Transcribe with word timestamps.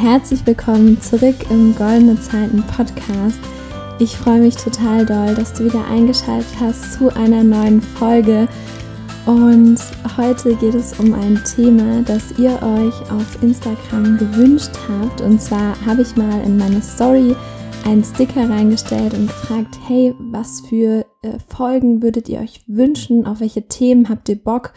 Herzlich 0.00 0.46
willkommen 0.46 0.98
zurück 1.02 1.36
im 1.50 1.74
Goldene 1.76 2.18
Zeiten 2.18 2.62
Podcast. 2.62 3.38
Ich 3.98 4.16
freue 4.16 4.40
mich 4.40 4.56
total 4.56 5.04
doll, 5.04 5.34
dass 5.34 5.52
du 5.52 5.66
wieder 5.66 5.86
eingeschaltet 5.88 6.48
hast 6.58 6.94
zu 6.94 7.14
einer 7.14 7.44
neuen 7.44 7.82
Folge. 7.82 8.48
Und 9.26 9.78
heute 10.16 10.56
geht 10.56 10.74
es 10.74 10.98
um 10.98 11.12
ein 11.12 11.38
Thema, 11.54 12.00
das 12.00 12.32
ihr 12.38 12.52
euch 12.62 13.12
auf 13.12 13.42
Instagram 13.42 14.16
gewünscht 14.16 14.70
habt. 14.88 15.20
Und 15.20 15.42
zwar 15.42 15.78
habe 15.84 16.00
ich 16.00 16.16
mal 16.16 16.40
in 16.46 16.56
meine 16.56 16.80
Story 16.80 17.36
einen 17.84 18.02
Sticker 18.02 18.48
reingestellt 18.48 19.12
und 19.12 19.26
gefragt, 19.26 19.78
hey, 19.86 20.14
was 20.18 20.62
für 20.62 21.04
äh, 21.20 21.38
Folgen 21.46 22.02
würdet 22.02 22.26
ihr 22.30 22.40
euch 22.40 22.62
wünschen? 22.66 23.26
Auf 23.26 23.40
welche 23.40 23.68
Themen 23.68 24.08
habt 24.08 24.30
ihr 24.30 24.42
Bock? 24.42 24.72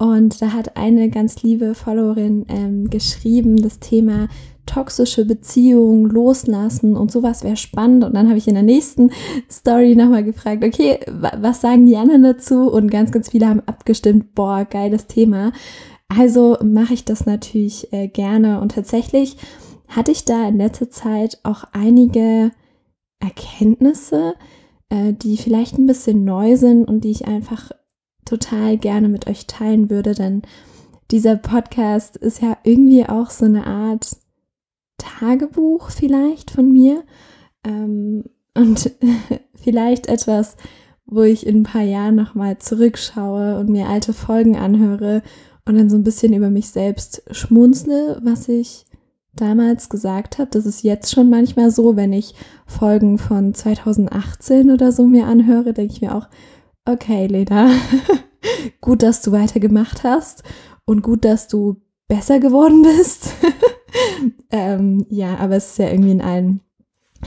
Und 0.00 0.40
da 0.40 0.54
hat 0.54 0.78
eine 0.78 1.10
ganz 1.10 1.42
liebe 1.42 1.74
Followerin 1.74 2.46
ähm, 2.48 2.88
geschrieben, 2.88 3.60
das 3.60 3.80
Thema 3.80 4.28
toxische 4.70 5.24
Beziehungen 5.24 6.06
loslassen 6.06 6.96
und 6.96 7.10
sowas 7.10 7.42
wäre 7.42 7.56
spannend. 7.56 8.04
Und 8.04 8.14
dann 8.14 8.28
habe 8.28 8.38
ich 8.38 8.46
in 8.46 8.54
der 8.54 8.62
nächsten 8.62 9.10
Story 9.50 9.96
nochmal 9.96 10.22
gefragt, 10.22 10.64
okay, 10.64 11.00
was 11.08 11.60
sagen 11.60 11.86
die 11.86 11.96
anderen 11.96 12.22
dazu? 12.22 12.70
Und 12.70 12.90
ganz, 12.90 13.10
ganz 13.10 13.30
viele 13.30 13.48
haben 13.48 13.62
abgestimmt, 13.66 14.34
boah, 14.34 14.64
geiles 14.64 15.06
Thema. 15.06 15.52
Also 16.08 16.56
mache 16.62 16.94
ich 16.94 17.04
das 17.04 17.26
natürlich 17.26 17.92
äh, 17.92 18.06
gerne. 18.06 18.60
Und 18.60 18.72
tatsächlich 18.72 19.36
hatte 19.88 20.12
ich 20.12 20.24
da 20.24 20.46
in 20.46 20.58
letzter 20.58 20.88
Zeit 20.88 21.40
auch 21.42 21.64
einige 21.72 22.52
Erkenntnisse, 23.18 24.34
äh, 24.88 25.12
die 25.12 25.36
vielleicht 25.36 25.78
ein 25.78 25.86
bisschen 25.86 26.24
neu 26.24 26.56
sind 26.56 26.84
und 26.84 27.02
die 27.02 27.10
ich 27.10 27.26
einfach 27.26 27.72
total 28.24 28.78
gerne 28.78 29.08
mit 29.08 29.26
euch 29.26 29.48
teilen 29.48 29.90
würde, 29.90 30.14
denn 30.14 30.42
dieser 31.10 31.34
Podcast 31.34 32.16
ist 32.16 32.40
ja 32.40 32.56
irgendwie 32.62 33.04
auch 33.04 33.30
so 33.30 33.44
eine 33.44 33.66
Art 33.66 34.16
Tagebuch 35.00 35.90
vielleicht 35.90 36.50
von 36.50 36.72
mir 36.72 37.04
ähm, 37.64 38.24
und 38.54 38.92
vielleicht 39.54 40.06
etwas, 40.06 40.56
wo 41.06 41.22
ich 41.22 41.46
in 41.46 41.60
ein 41.60 41.64
paar 41.64 41.82
Jahren 41.82 42.14
nochmal 42.14 42.58
zurückschaue 42.58 43.58
und 43.58 43.68
mir 43.68 43.88
alte 43.88 44.12
Folgen 44.12 44.56
anhöre 44.56 45.22
und 45.66 45.76
dann 45.76 45.90
so 45.90 45.96
ein 45.96 46.04
bisschen 46.04 46.32
über 46.32 46.50
mich 46.50 46.70
selbst 46.70 47.22
schmunzle, 47.30 48.20
was 48.22 48.48
ich 48.48 48.86
damals 49.34 49.88
gesagt 49.88 50.38
habe. 50.38 50.50
Das 50.50 50.66
ist 50.66 50.82
jetzt 50.82 51.12
schon 51.12 51.30
manchmal 51.30 51.70
so, 51.70 51.96
wenn 51.96 52.12
ich 52.12 52.34
Folgen 52.66 53.18
von 53.18 53.54
2018 53.54 54.70
oder 54.70 54.92
so 54.92 55.06
mir 55.06 55.26
anhöre, 55.26 55.72
denke 55.72 55.92
ich 55.92 56.00
mir 56.00 56.14
auch, 56.14 56.28
okay, 56.84 57.26
Leda, 57.26 57.70
gut, 58.80 59.02
dass 59.02 59.22
du 59.22 59.32
weitergemacht 59.32 60.04
hast 60.04 60.42
und 60.84 61.02
gut, 61.02 61.24
dass 61.24 61.48
du 61.48 61.76
besser 62.08 62.40
geworden 62.40 62.82
bist. 62.82 63.30
ähm, 64.50 65.06
ja, 65.08 65.36
aber 65.36 65.56
es 65.56 65.72
ist 65.72 65.78
ja 65.78 65.90
irgendwie 65.90 66.12
in 66.12 66.20
allen 66.20 66.60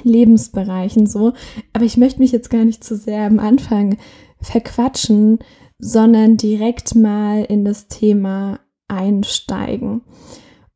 Lebensbereichen 0.03 1.05
so. 1.05 1.33
Aber 1.73 1.85
ich 1.85 1.97
möchte 1.97 2.19
mich 2.19 2.31
jetzt 2.31 2.49
gar 2.49 2.65
nicht 2.65 2.83
zu 2.83 2.95
sehr 2.95 3.25
am 3.25 3.39
Anfang 3.39 3.97
verquatschen, 4.41 5.39
sondern 5.79 6.37
direkt 6.37 6.95
mal 6.95 7.43
in 7.43 7.65
das 7.65 7.87
Thema 7.87 8.59
einsteigen. 8.87 10.01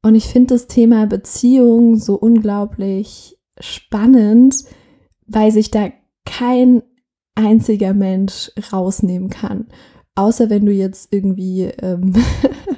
Und 0.02 0.16
ich 0.16 0.28
finde 0.28 0.54
das 0.54 0.68
Thema 0.68 1.06
Beziehung 1.06 1.98
so 1.98 2.16
unglaublich 2.16 3.38
spannend, 3.60 4.64
weil 5.26 5.52
sich 5.52 5.72
da 5.72 5.90
kein 6.26 6.84
einziger 7.36 7.94
Mensch 7.94 8.52
rausnehmen 8.72 9.30
kann. 9.30 9.68
Außer 10.16 10.50
wenn 10.50 10.66
du 10.66 10.72
jetzt 10.72 11.14
irgendwie 11.14 11.64
ähm, 11.64 12.14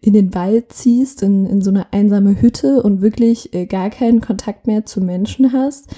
in 0.00 0.12
den 0.12 0.34
Wald 0.34 0.72
ziehst, 0.72 1.22
in, 1.22 1.46
in 1.46 1.62
so 1.62 1.70
eine 1.70 1.92
einsame 1.92 2.40
Hütte 2.40 2.82
und 2.82 3.02
wirklich 3.02 3.54
äh, 3.54 3.66
gar 3.66 3.90
keinen 3.90 4.20
Kontakt 4.20 4.66
mehr 4.66 4.84
zu 4.84 5.00
Menschen 5.00 5.52
hast. 5.52 5.88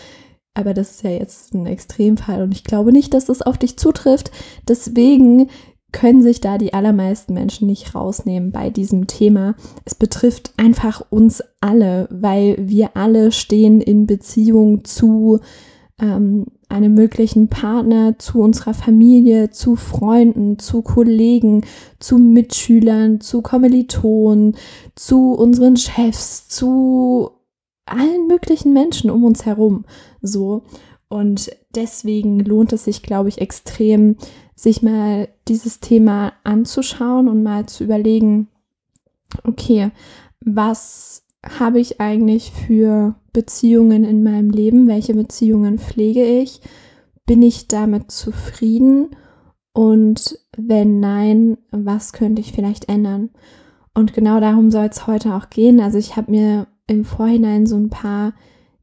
Aber 0.55 0.75
das 0.75 0.91
ist 0.91 1.03
ja 1.05 1.11
jetzt 1.11 1.55
ein 1.55 1.67
Extremfall 1.67 2.43
und 2.43 2.53
ich 2.53 2.65
glaube 2.65 2.93
nicht, 2.93 3.15
dass 3.15 3.27
das 3.27 3.43
auf 3.43 3.59
dich 3.59 3.77
zutrifft. 3.79 4.33
Deswegen 4.67 5.49
können 5.93 6.23
sich 6.23 6.41
da 6.41 6.59
die 6.59 6.75
allermeisten 6.75 7.33
Menschen 7.33 7.67
nicht 7.67 7.95
rausnehmen 7.95 8.53
bei 8.53 8.69
diesem 8.69 9.07
Thema. 9.07 9.55
Es 9.85 9.95
betrifft 9.95 10.53
einfach 10.57 11.03
uns 11.11 11.43
alle, 11.61 12.09
weil 12.11 12.57
wir 12.61 12.97
alle 12.97 13.33
stehen 13.33 13.81
in 13.81 14.07
Beziehung 14.07 14.85
zu 14.85 15.41
ähm, 16.01 16.47
einem 16.69 16.95
möglichen 16.95 17.49
Partner, 17.49 18.19
zu 18.19 18.41
unserer 18.41 18.75
Familie, 18.75 19.51
zu 19.51 19.77
Freunden, 19.77 20.59
zu 20.59 20.83
Kollegen, 20.83 21.65
zu 21.99 22.19
Mitschülern, 22.19 23.21
zu 23.21 23.43
Kommilitonen, 23.43 24.57
zu 24.95 25.33
unseren 25.33 25.77
Chefs, 25.77 26.49
zu 26.49 27.31
allen 27.87 28.27
möglichen 28.27 28.73
Menschen 28.73 29.11
um 29.11 29.25
uns 29.25 29.47
herum. 29.47 29.85
So. 30.21 30.63
Und 31.09 31.51
deswegen 31.75 32.39
lohnt 32.41 32.73
es 32.73 32.85
sich, 32.85 33.03
glaube 33.03 33.31
ich, 33.31 33.41
extrem, 33.41 34.17
sich 34.55 34.83
mal 34.83 35.29
dieses 35.49 35.81
Thema 35.81 36.35
anzuschauen 36.45 37.29
und 37.29 37.43
mal 37.43 37.67
zu 37.67 37.85
überlegen, 37.85 38.49
okay, 39.45 39.91
was 40.41 41.25
habe 41.59 41.81
ich 41.81 42.01
eigentlich 42.01 42.51
für 42.51 43.15
Beziehungen 43.33 44.05
in 44.05 44.23
meinem 44.23 44.51
Leben? 44.51 44.87
Welche 44.89 45.15
Beziehungen 45.15 45.79
pflege 45.79 46.25
ich? 46.25 46.61
Bin 47.27 47.43
ich 47.43 47.69
damit 47.69 48.11
zufrieden? 48.11 49.11
Und 49.73 50.39
wenn 50.57 51.01
nein, 51.01 51.59
was 51.71 52.13
könnte 52.13 52.41
ich 52.41 52.53
vielleicht 52.53 52.89
ändern? 52.89 53.31
Und 53.95 54.13
genau 54.13 54.41
darum 54.41 54.71
soll 54.71 54.87
es 54.87 55.07
heute 55.07 55.35
auch 55.35 55.51
gehen. 55.51 55.81
Also 55.81 55.99
ich 55.99 56.17
habe 56.17 56.31
mir 56.31 56.67
im 56.87 57.05
Vorhinein 57.05 57.67
so 57.67 57.77
ein 57.77 57.91
paar, 57.91 58.35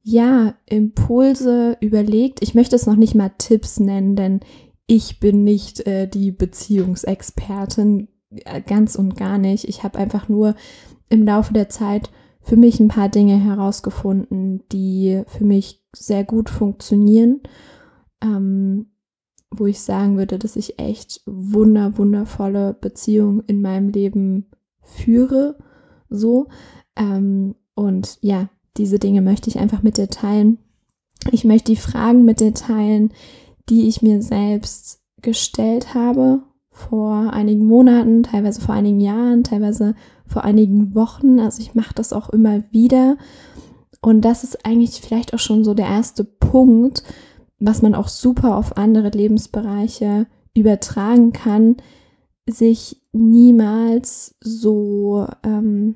ja, 0.04 0.54
Impulse 0.66 1.78
überlegt. 1.82 2.42
Ich 2.42 2.54
möchte 2.54 2.76
es 2.76 2.86
noch 2.86 2.96
nicht 2.96 3.16
mal 3.16 3.32
Tipps 3.38 3.80
nennen, 3.80 4.16
denn 4.16 4.40
ich 4.88 5.20
bin 5.20 5.44
nicht 5.44 5.86
äh, 5.88 6.08
die 6.08 6.32
Beziehungsexpertin, 6.32 8.08
äh, 8.46 8.62
ganz 8.62 8.96
und 8.96 9.18
gar 9.18 9.38
nicht. 9.38 9.68
Ich 9.68 9.84
habe 9.84 9.98
einfach 9.98 10.30
nur 10.30 10.56
im 11.10 11.24
Laufe 11.26 11.54
der 11.54 11.70
Zeit 11.70 12.12
für 12.46 12.58
mich 12.58 12.80
ein 12.80 12.90
paar 12.90 13.10
Dinge 13.10 13.38
herausgefunden, 13.38 14.62
die 14.72 15.24
für 15.26 15.44
mich 15.44 15.84
sehr 15.96 16.24
gut 16.24 16.52
funktionieren, 16.52 17.42
ähm, 18.22 18.92
wo 19.50 19.66
ich 19.66 19.82
sagen 19.82 20.18
würde, 20.18 20.38
dass 20.38 20.56
ich 20.56 20.78
echt 20.78 21.24
wunder, 21.26 21.98
wundervolle 21.98 22.76
Beziehungen 22.80 23.42
in 23.48 23.64
meinem 23.64 23.90
Leben 23.90 24.46
führe, 24.82 25.58
so. 26.10 26.48
Ähm, 26.96 27.56
und 27.74 28.20
ja, 28.22 28.50
diese 28.78 29.00
Dinge 29.00 29.24
möchte 29.24 29.50
ich 29.50 29.58
einfach 29.58 29.82
mit 29.82 29.98
dir 29.98 30.10
teilen. 30.10 30.60
Ich 31.32 31.46
möchte 31.46 31.72
die 31.72 31.78
Fragen 31.78 32.26
mit 32.26 32.42
dir 32.42 32.54
teilen, 32.54 33.12
die 33.70 33.88
ich 33.88 34.04
mir 34.04 34.22
selbst 34.22 35.02
gestellt 35.20 35.96
habe 35.96 36.44
vor 36.76 37.32
einigen 37.32 37.66
Monaten, 37.66 38.24
teilweise 38.24 38.60
vor 38.60 38.76
einigen 38.76 39.00
Jahren, 39.00 39.46
teilweise 39.46 39.96
vor 40.28 40.44
einigen 40.44 40.94
Wochen. 40.94 41.40
Also 41.40 41.62
ich 41.62 41.74
mache 41.74 41.94
das 41.96 42.12
auch 42.12 42.30
immer 42.30 42.64
wieder. 42.72 43.18
Und 44.02 44.22
das 44.22 44.44
ist 44.44 44.66
eigentlich 44.66 45.00
vielleicht 45.00 45.34
auch 45.34 45.40
schon 45.40 45.64
so 45.64 45.74
der 45.74 45.88
erste 45.88 46.26
Punkt, 46.26 47.04
was 47.60 47.82
man 47.82 47.96
auch 47.96 48.10
super 48.10 48.58
auf 48.58 48.76
andere 48.76 49.10
Lebensbereiche 49.10 50.28
übertragen 50.54 51.32
kann, 51.32 51.78
sich 52.46 53.02
niemals 53.14 54.36
so, 54.42 55.28
ähm, 55.44 55.96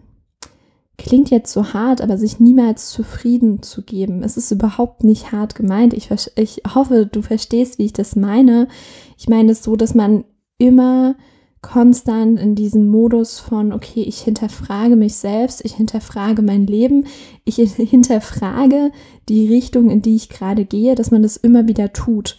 klingt 0.98 1.30
jetzt 1.30 1.52
so 1.52 1.74
hart, 1.74 2.00
aber 2.00 2.18
sich 2.18 2.40
niemals 2.40 2.90
zufrieden 2.90 3.62
zu 3.64 3.82
geben. 3.82 4.24
Es 4.24 4.38
ist 4.38 4.50
überhaupt 4.52 5.04
nicht 5.04 5.34
hart 5.34 5.56
gemeint. 5.56 5.94
Ich, 5.94 6.10
ich 6.36 6.62
hoffe, 6.74 7.06
du 7.06 7.22
verstehst, 7.22 7.80
wie 7.80 7.86
ich 7.86 7.94
das 7.94 8.16
meine. 8.16 8.70
Ich 9.18 9.28
meine 9.28 9.52
es 9.52 9.62
so, 9.62 9.76
dass 9.76 9.94
man 9.94 10.24
immer 10.60 11.16
konstant 11.62 12.40
in 12.40 12.56
diesem 12.56 12.88
Modus 12.88 13.40
von, 13.40 13.74
okay, 13.74 14.02
ich 14.02 14.22
hinterfrage 14.22 14.96
mich 14.96 15.16
selbst, 15.16 15.66
ich 15.66 15.76
hinterfrage 15.76 16.42
mein 16.42 16.68
Leben, 16.68 17.06
ich 17.44 17.56
hinterfrage 17.76 18.92
die 19.28 19.48
Richtung, 19.48 19.90
in 19.90 20.02
die 20.02 20.16
ich 20.16 20.30
gerade 20.30 20.66
gehe, 20.66 20.96
dass 20.96 21.12
man 21.12 21.24
das 21.24 21.36
immer 21.38 21.68
wieder 21.68 21.92
tut. 21.92 22.38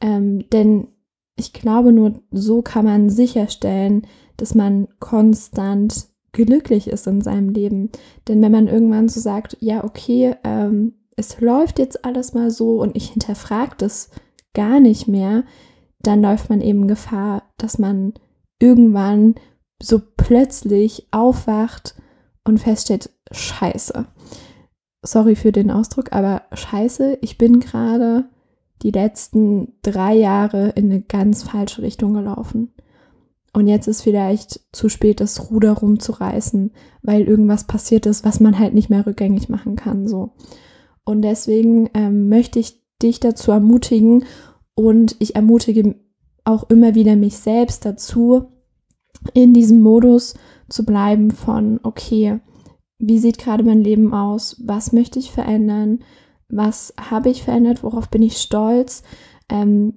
Ähm, 0.00 0.44
denn 0.52 0.88
ich 1.36 1.52
glaube, 1.52 1.92
nur 1.92 2.20
so 2.30 2.62
kann 2.62 2.84
man 2.84 3.10
sicherstellen, 3.10 4.06
dass 4.38 4.54
man 4.54 4.88
konstant 5.00 6.08
glücklich 6.32 6.88
ist 6.88 7.06
in 7.06 7.20
seinem 7.20 7.50
Leben. 7.50 7.90
Denn 8.28 8.42
wenn 8.42 8.52
man 8.52 8.68
irgendwann 8.68 9.08
so 9.08 9.20
sagt, 9.20 9.56
ja, 9.60 9.84
okay, 9.84 10.34
ähm, 10.44 10.94
es 11.16 11.40
läuft 11.40 11.78
jetzt 11.78 12.04
alles 12.04 12.34
mal 12.34 12.50
so 12.50 12.80
und 12.80 12.96
ich 12.96 13.10
hinterfrage 13.10 13.74
das 13.78 14.10
gar 14.54 14.80
nicht 14.80 15.08
mehr, 15.08 15.44
dann 16.06 16.22
läuft 16.22 16.50
man 16.50 16.60
eben 16.60 16.88
Gefahr, 16.88 17.42
dass 17.58 17.78
man 17.78 18.14
irgendwann 18.58 19.34
so 19.82 20.00
plötzlich 20.16 21.08
aufwacht 21.10 21.94
und 22.44 22.58
feststellt, 22.58 23.10
scheiße. 23.30 24.06
Sorry 25.02 25.36
für 25.36 25.52
den 25.52 25.70
Ausdruck, 25.70 26.12
aber 26.12 26.42
scheiße, 26.52 27.18
ich 27.20 27.38
bin 27.38 27.60
gerade 27.60 28.28
die 28.82 28.90
letzten 28.90 29.74
drei 29.82 30.14
Jahre 30.14 30.70
in 30.70 30.90
eine 30.90 31.02
ganz 31.02 31.42
falsche 31.42 31.82
Richtung 31.82 32.14
gelaufen. 32.14 32.72
Und 33.52 33.68
jetzt 33.68 33.86
ist 33.86 34.02
vielleicht 34.02 34.60
zu 34.72 34.90
spät, 34.90 35.20
das 35.20 35.50
Ruder 35.50 35.72
rumzureißen, 35.72 36.72
weil 37.02 37.22
irgendwas 37.22 37.64
passiert 37.64 38.04
ist, 38.04 38.24
was 38.24 38.38
man 38.38 38.58
halt 38.58 38.74
nicht 38.74 38.90
mehr 38.90 39.06
rückgängig 39.06 39.48
machen 39.48 39.76
kann. 39.76 40.06
So. 40.06 40.32
Und 41.04 41.22
deswegen 41.22 41.88
ähm, 41.94 42.28
möchte 42.28 42.58
ich 42.58 42.82
dich 43.02 43.18
dazu 43.20 43.52
ermutigen 43.52 44.24
und 44.76 45.16
ich 45.18 45.34
ermutige 45.34 45.96
auch 46.44 46.70
immer 46.70 46.94
wieder 46.94 47.16
mich 47.16 47.38
selbst 47.38 47.84
dazu, 47.84 48.44
in 49.34 49.52
diesem 49.52 49.80
Modus 49.80 50.34
zu 50.68 50.84
bleiben 50.84 51.32
von, 51.32 51.80
okay, 51.82 52.38
wie 52.98 53.18
sieht 53.18 53.38
gerade 53.38 53.64
mein 53.64 53.82
Leben 53.82 54.14
aus? 54.14 54.62
Was 54.64 54.92
möchte 54.92 55.18
ich 55.18 55.32
verändern? 55.32 56.00
Was 56.48 56.94
habe 56.98 57.30
ich 57.30 57.42
verändert? 57.42 57.82
Worauf 57.82 58.08
bin 58.10 58.22
ich 58.22 58.38
stolz? 58.38 59.02
Ähm, 59.48 59.94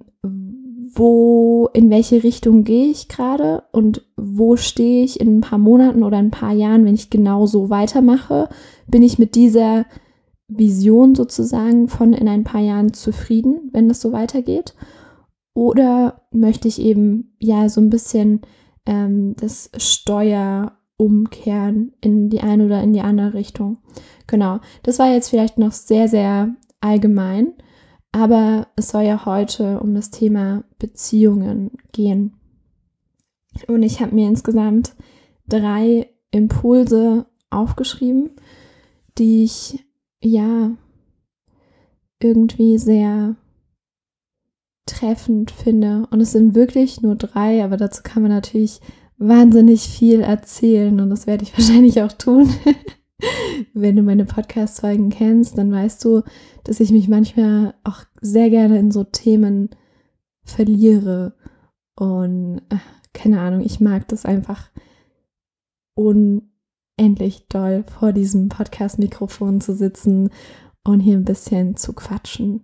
wo, 0.92 1.68
in 1.72 1.90
welche 1.90 2.24
Richtung 2.24 2.64
gehe 2.64 2.86
ich 2.86 3.08
gerade 3.08 3.62
und 3.72 4.04
wo 4.16 4.56
stehe 4.56 5.04
ich 5.04 5.20
in 5.20 5.38
ein 5.38 5.40
paar 5.40 5.58
Monaten 5.58 6.02
oder 6.02 6.16
ein 6.16 6.32
paar 6.32 6.52
Jahren, 6.52 6.84
wenn 6.84 6.94
ich 6.94 7.10
genau 7.10 7.46
so 7.46 7.70
weitermache? 7.70 8.48
Bin 8.88 9.02
ich 9.02 9.18
mit 9.18 9.34
dieser 9.34 9.84
Vision 10.50 11.14
sozusagen 11.14 11.88
von 11.88 12.12
in 12.12 12.28
ein 12.28 12.44
paar 12.44 12.60
Jahren 12.60 12.92
zufrieden, 12.92 13.70
wenn 13.72 13.88
das 13.88 14.00
so 14.00 14.12
weitergeht? 14.12 14.74
Oder 15.54 16.22
möchte 16.32 16.68
ich 16.68 16.80
eben 16.80 17.34
ja 17.38 17.68
so 17.68 17.80
ein 17.80 17.90
bisschen 17.90 18.40
ähm, 18.86 19.34
das 19.36 19.70
Steuer 19.76 20.72
umkehren 20.96 21.92
in 22.00 22.28
die 22.28 22.40
eine 22.40 22.66
oder 22.66 22.82
in 22.82 22.92
die 22.92 23.00
andere 23.00 23.34
Richtung? 23.34 23.78
Genau, 24.26 24.60
das 24.82 24.98
war 24.98 25.10
jetzt 25.12 25.28
vielleicht 25.28 25.58
noch 25.58 25.72
sehr, 25.72 26.08
sehr 26.08 26.54
allgemein. 26.80 27.54
Aber 28.12 28.66
es 28.76 28.88
soll 28.88 29.02
ja 29.02 29.24
heute 29.24 29.80
um 29.80 29.94
das 29.94 30.10
Thema 30.10 30.64
Beziehungen 30.78 31.70
gehen. 31.92 32.34
Und 33.68 33.82
ich 33.82 34.00
habe 34.00 34.14
mir 34.14 34.28
insgesamt 34.28 34.94
drei 35.48 36.10
Impulse 36.30 37.26
aufgeschrieben, 37.50 38.30
die 39.18 39.44
ich 39.44 39.84
ja 40.22 40.70
irgendwie 42.22 42.78
sehr 42.78 43.36
treffend 44.86 45.50
finde. 45.50 46.06
Und 46.10 46.20
es 46.20 46.32
sind 46.32 46.54
wirklich 46.54 47.00
nur 47.02 47.16
drei, 47.16 47.64
aber 47.64 47.76
dazu 47.76 48.02
kann 48.02 48.22
man 48.22 48.32
natürlich 48.32 48.80
wahnsinnig 49.16 49.82
viel 49.82 50.20
erzählen 50.20 50.98
und 51.00 51.10
das 51.10 51.26
werde 51.26 51.44
ich 51.44 51.52
wahrscheinlich 51.58 52.02
auch 52.02 52.12
tun. 52.12 52.48
Wenn 53.74 53.96
du 53.96 54.02
meine 54.02 54.24
Podcast-Folgen 54.24 55.10
kennst, 55.10 55.58
dann 55.58 55.70
weißt 55.70 56.02
du, 56.04 56.22
dass 56.64 56.80
ich 56.80 56.90
mich 56.90 57.08
manchmal 57.08 57.74
auch 57.84 58.04
sehr 58.22 58.48
gerne 58.48 58.78
in 58.78 58.90
so 58.90 59.04
Themen 59.04 59.70
verliere. 60.42 61.34
Und 61.96 62.62
äh, 62.70 62.78
keine 63.12 63.40
Ahnung, 63.40 63.60
ich 63.60 63.78
mag 63.78 64.08
das 64.08 64.24
einfach 64.24 64.70
unendlich 67.00 67.46
doll, 67.48 67.84
vor 67.98 68.12
diesem 68.12 68.48
Podcast-Mikrofon 68.48 69.60
zu 69.60 69.74
sitzen 69.74 70.30
und 70.84 71.00
hier 71.00 71.16
ein 71.16 71.24
bisschen 71.24 71.76
zu 71.76 71.94
quatschen. 71.94 72.62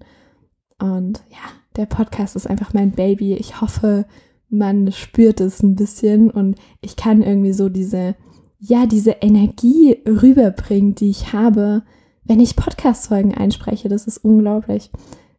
Und 0.79 1.23
ja, 1.31 1.39
der 1.77 1.87
Podcast 1.87 2.37
ist 2.37 2.47
einfach 2.47 2.75
mein 2.75 2.93
Baby. 2.93 3.35
Ich 3.35 3.61
hoffe, 3.63 4.05
man 4.51 4.93
spürt 4.93 5.41
es 5.41 5.63
ein 5.63 5.75
bisschen 5.75 6.31
und 6.31 6.57
ich 6.83 6.97
kann 6.97 7.23
irgendwie 7.23 7.53
so 7.53 7.69
diese 7.69 8.15
ja, 8.59 8.87
diese 8.87 9.11
Energie 9.21 9.99
rüberbringt, 10.07 11.01
die 11.01 11.11
ich 11.11 11.33
habe, 11.33 11.83
wenn 12.25 12.41
ich 12.41 12.57
Podcast-Folgen 12.57 13.35
einspreche. 13.35 13.89
Das 13.89 14.07
ist 14.07 14.19
unglaublich. 14.19 14.91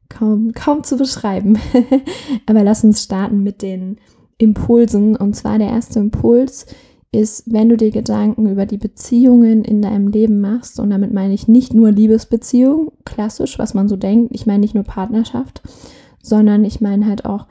Kaum, 0.10 0.54
kaum 0.54 0.84
zu 0.84 0.98
beschreiben. 0.98 1.58
Aber 2.46 2.64
lass 2.64 2.84
uns 2.84 3.04
starten 3.04 3.42
mit 3.42 3.62
den 3.62 3.98
Impulsen. 4.38 5.16
Und 5.16 5.36
zwar 5.36 5.58
der 5.58 5.70
erste 5.70 6.00
Impuls 6.00 6.68
ist, 7.12 7.52
wenn 7.52 7.70
du 7.70 7.78
dir 7.78 7.92
Gedanken 7.92 8.50
über 8.50 8.66
die 8.66 8.78
Beziehungen 8.78 9.64
in 9.64 9.82
deinem 9.82 10.08
Leben 10.10 10.42
machst, 10.42 10.80
und 10.80 10.90
damit 10.90 11.14
meine 11.14 11.34
ich 11.34 11.48
nicht 11.48 11.74
nur 11.74 11.92
Liebesbeziehung, 11.92 12.92
klassisch, 13.06 13.58
was 13.58 13.74
man 13.74 13.88
so 13.88 13.96
denkt, 13.96 14.36
ich 14.36 14.46
meine 14.46 14.60
nicht 14.60 14.76
nur 14.76 14.84
Partnerschaft, 14.84 15.62
sondern 16.22 16.66
ich 16.66 16.82
meine 16.82 17.06
halt 17.06 17.26
auch 17.26 17.48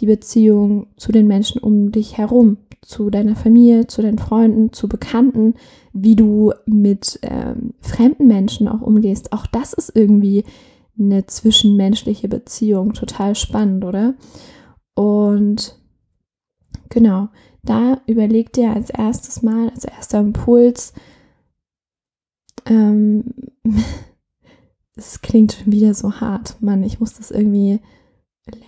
die 0.00 0.06
Beziehung 0.06 0.88
zu 0.96 1.10
den 1.10 1.26
Menschen 1.26 1.60
um 1.60 1.90
dich 1.90 2.18
herum, 2.18 2.58
zu 2.82 3.10
deiner 3.10 3.34
Familie, 3.34 3.86
zu 3.86 4.02
deinen 4.02 4.18
Freunden, 4.18 4.72
zu 4.72 4.88
Bekannten, 4.88 5.54
wie 5.92 6.14
du 6.14 6.52
mit 6.66 7.18
ähm, 7.22 7.74
fremden 7.80 8.26
Menschen 8.26 8.68
auch 8.68 8.82
umgehst. 8.82 9.32
Auch 9.32 9.46
das 9.46 9.72
ist 9.72 9.94
irgendwie 9.94 10.44
eine 10.98 11.26
zwischenmenschliche 11.26 12.28
Beziehung. 12.28 12.92
Total 12.92 13.34
spannend, 13.34 13.84
oder? 13.84 14.14
Und 14.94 15.77
genau, 16.88 17.28
da 17.62 18.00
überleg 18.06 18.52
dir 18.52 18.72
als 18.72 18.90
erstes 18.90 19.42
Mal, 19.42 19.70
als 19.70 19.84
erster 19.84 20.20
Impuls, 20.20 20.92
ähm, 22.66 23.24
es 24.96 25.20
klingt 25.20 25.52
schon 25.52 25.72
wieder 25.72 25.94
so 25.94 26.20
hart, 26.20 26.60
Mann, 26.60 26.82
ich 26.82 27.00
muss 27.00 27.14
das 27.14 27.30
irgendwie 27.30 27.80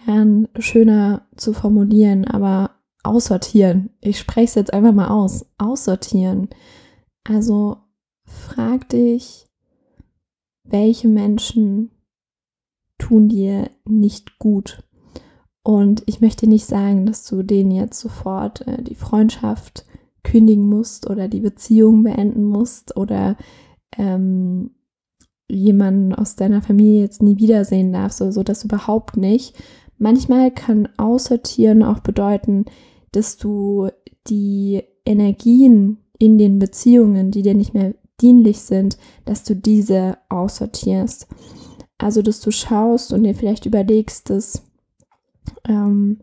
lernen, 0.06 0.48
schöner 0.58 1.26
zu 1.36 1.52
formulieren, 1.52 2.26
aber 2.26 2.70
aussortieren. 3.02 3.90
Ich 4.00 4.18
spreche 4.18 4.44
es 4.44 4.54
jetzt 4.54 4.72
einfach 4.72 4.92
mal 4.92 5.08
aus. 5.08 5.46
Aussortieren. 5.58 6.48
Also 7.24 7.78
frag 8.24 8.88
dich, 8.90 9.46
welche 10.64 11.08
Menschen 11.08 11.90
tun 12.98 13.28
dir 13.28 13.70
nicht 13.84 14.38
gut. 14.38 14.82
Und 15.62 16.02
ich 16.06 16.20
möchte 16.20 16.46
nicht 16.46 16.66
sagen, 16.66 17.06
dass 17.06 17.26
du 17.26 17.42
denen 17.42 17.70
jetzt 17.70 18.00
sofort 18.00 18.66
äh, 18.66 18.82
die 18.82 18.94
Freundschaft 18.94 19.84
kündigen 20.22 20.66
musst 20.66 21.08
oder 21.08 21.28
die 21.28 21.40
Beziehung 21.40 22.02
beenden 22.02 22.44
musst 22.44 22.96
oder 22.96 23.36
ähm, 23.96 24.70
jemanden 25.48 26.14
aus 26.14 26.36
deiner 26.36 26.62
Familie 26.62 27.00
jetzt 27.02 27.22
nie 27.22 27.36
wiedersehen 27.38 27.92
darfst 27.92 28.22
oder 28.22 28.32
so, 28.32 28.42
das 28.42 28.64
überhaupt 28.64 29.16
nicht. 29.16 29.54
Manchmal 29.98 30.50
kann 30.50 30.88
Aussortieren 30.96 31.82
auch 31.82 32.00
bedeuten, 32.00 32.64
dass 33.12 33.36
du 33.36 33.88
die 34.28 34.82
Energien 35.04 35.98
in 36.18 36.38
den 36.38 36.58
Beziehungen, 36.58 37.30
die 37.30 37.42
dir 37.42 37.54
nicht 37.54 37.74
mehr 37.74 37.94
dienlich 38.20 38.60
sind, 38.60 38.98
dass 39.24 39.44
du 39.44 39.56
diese 39.56 40.18
aussortierst. 40.28 41.26
Also, 41.98 42.22
dass 42.22 42.40
du 42.40 42.50
schaust 42.50 43.12
und 43.12 43.24
dir 43.24 43.34
vielleicht 43.34 43.66
überlegst, 43.66 44.30
dass 44.30 44.62
ähm, 45.68 46.20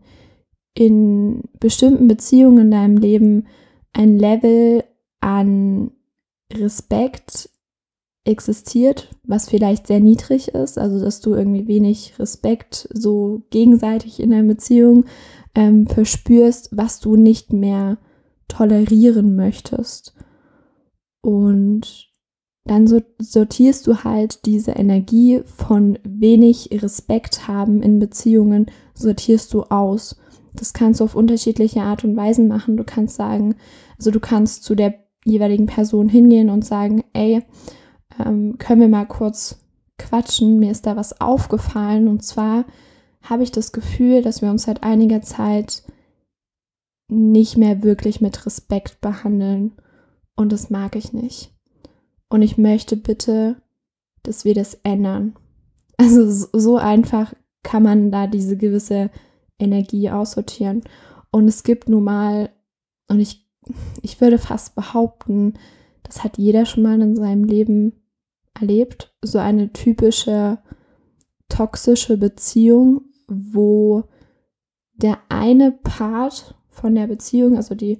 in 0.74 1.42
bestimmten 1.58 2.08
Beziehungen 2.08 2.66
in 2.66 2.70
deinem 2.70 2.96
Leben 2.96 3.46
ein 3.92 4.18
Level 4.18 4.84
an 5.20 5.90
Respekt 6.52 7.50
existiert, 8.24 9.10
was 9.24 9.48
vielleicht 9.48 9.86
sehr 9.86 10.00
niedrig 10.00 10.48
ist, 10.48 10.78
also 10.78 11.00
dass 11.00 11.20
du 11.20 11.34
irgendwie 11.34 11.66
wenig 11.66 12.18
Respekt 12.18 12.88
so 12.92 13.42
gegenseitig 13.50 14.20
in 14.20 14.32
einer 14.32 14.46
Beziehung 14.46 15.06
ähm, 15.54 15.86
verspürst, 15.86 16.68
was 16.76 17.00
du 17.00 17.16
nicht 17.16 17.52
mehr 17.52 17.98
tolerieren 18.46 19.34
möchtest. 19.34 20.14
Und 21.22 22.07
dann 22.70 22.86
sortierst 23.18 23.86
du 23.86 24.04
halt 24.04 24.46
diese 24.46 24.72
Energie 24.72 25.42
von 25.44 25.98
wenig 26.04 26.70
Respekt 26.72 27.48
haben 27.48 27.82
in 27.82 27.98
Beziehungen, 27.98 28.66
sortierst 28.94 29.52
du 29.54 29.64
aus. 29.64 30.16
Das 30.54 30.72
kannst 30.72 31.00
du 31.00 31.04
auf 31.04 31.14
unterschiedliche 31.14 31.82
Art 31.82 32.04
und 32.04 32.16
Weisen 32.16 32.48
machen. 32.48 32.76
Du 32.76 32.84
kannst 32.84 33.16
sagen, 33.16 33.56
also 33.96 34.10
du 34.10 34.20
kannst 34.20 34.64
zu 34.64 34.74
der 34.74 34.94
jeweiligen 35.24 35.66
Person 35.66 36.08
hingehen 36.08 36.50
und 36.50 36.64
sagen, 36.64 37.04
ey, 37.12 37.42
ähm, 38.24 38.56
können 38.58 38.80
wir 38.80 38.88
mal 38.88 39.06
kurz 39.06 39.58
quatschen, 39.98 40.58
mir 40.58 40.70
ist 40.70 40.86
da 40.86 40.96
was 40.96 41.20
aufgefallen 41.20 42.08
und 42.08 42.22
zwar 42.22 42.64
habe 43.22 43.42
ich 43.42 43.52
das 43.52 43.72
Gefühl, 43.72 44.22
dass 44.22 44.42
wir 44.42 44.50
uns 44.50 44.62
seit 44.62 44.82
einiger 44.82 45.22
Zeit 45.22 45.82
nicht 47.08 47.56
mehr 47.56 47.82
wirklich 47.82 48.20
mit 48.20 48.46
Respekt 48.46 49.00
behandeln. 49.00 49.72
Und 50.36 50.52
das 50.52 50.70
mag 50.70 50.94
ich 50.94 51.12
nicht. 51.12 51.52
Und 52.28 52.42
ich 52.42 52.58
möchte 52.58 52.96
bitte, 52.96 53.56
dass 54.22 54.44
wir 54.44 54.54
das 54.54 54.78
ändern. 54.82 55.34
Also 55.96 56.30
so 56.30 56.76
einfach 56.76 57.34
kann 57.62 57.82
man 57.82 58.10
da 58.10 58.26
diese 58.26 58.56
gewisse 58.56 59.10
Energie 59.58 60.10
aussortieren. 60.10 60.82
Und 61.30 61.48
es 61.48 61.62
gibt 61.62 61.88
nun 61.88 62.04
mal, 62.04 62.50
und 63.08 63.20
ich, 63.20 63.46
ich 64.02 64.20
würde 64.20 64.38
fast 64.38 64.74
behaupten, 64.74 65.54
das 66.04 66.22
hat 66.24 66.38
jeder 66.38 66.66
schon 66.66 66.82
mal 66.82 67.00
in 67.00 67.16
seinem 67.16 67.44
Leben 67.44 67.92
erlebt, 68.54 69.14
so 69.22 69.38
eine 69.38 69.72
typische 69.72 70.58
toxische 71.48 72.16
Beziehung, 72.16 73.02
wo 73.26 74.04
der 74.94 75.18
eine 75.28 75.72
Part 75.72 76.54
von 76.68 76.94
der 76.94 77.06
Beziehung, 77.06 77.56
also 77.56 77.74
die, 77.74 77.98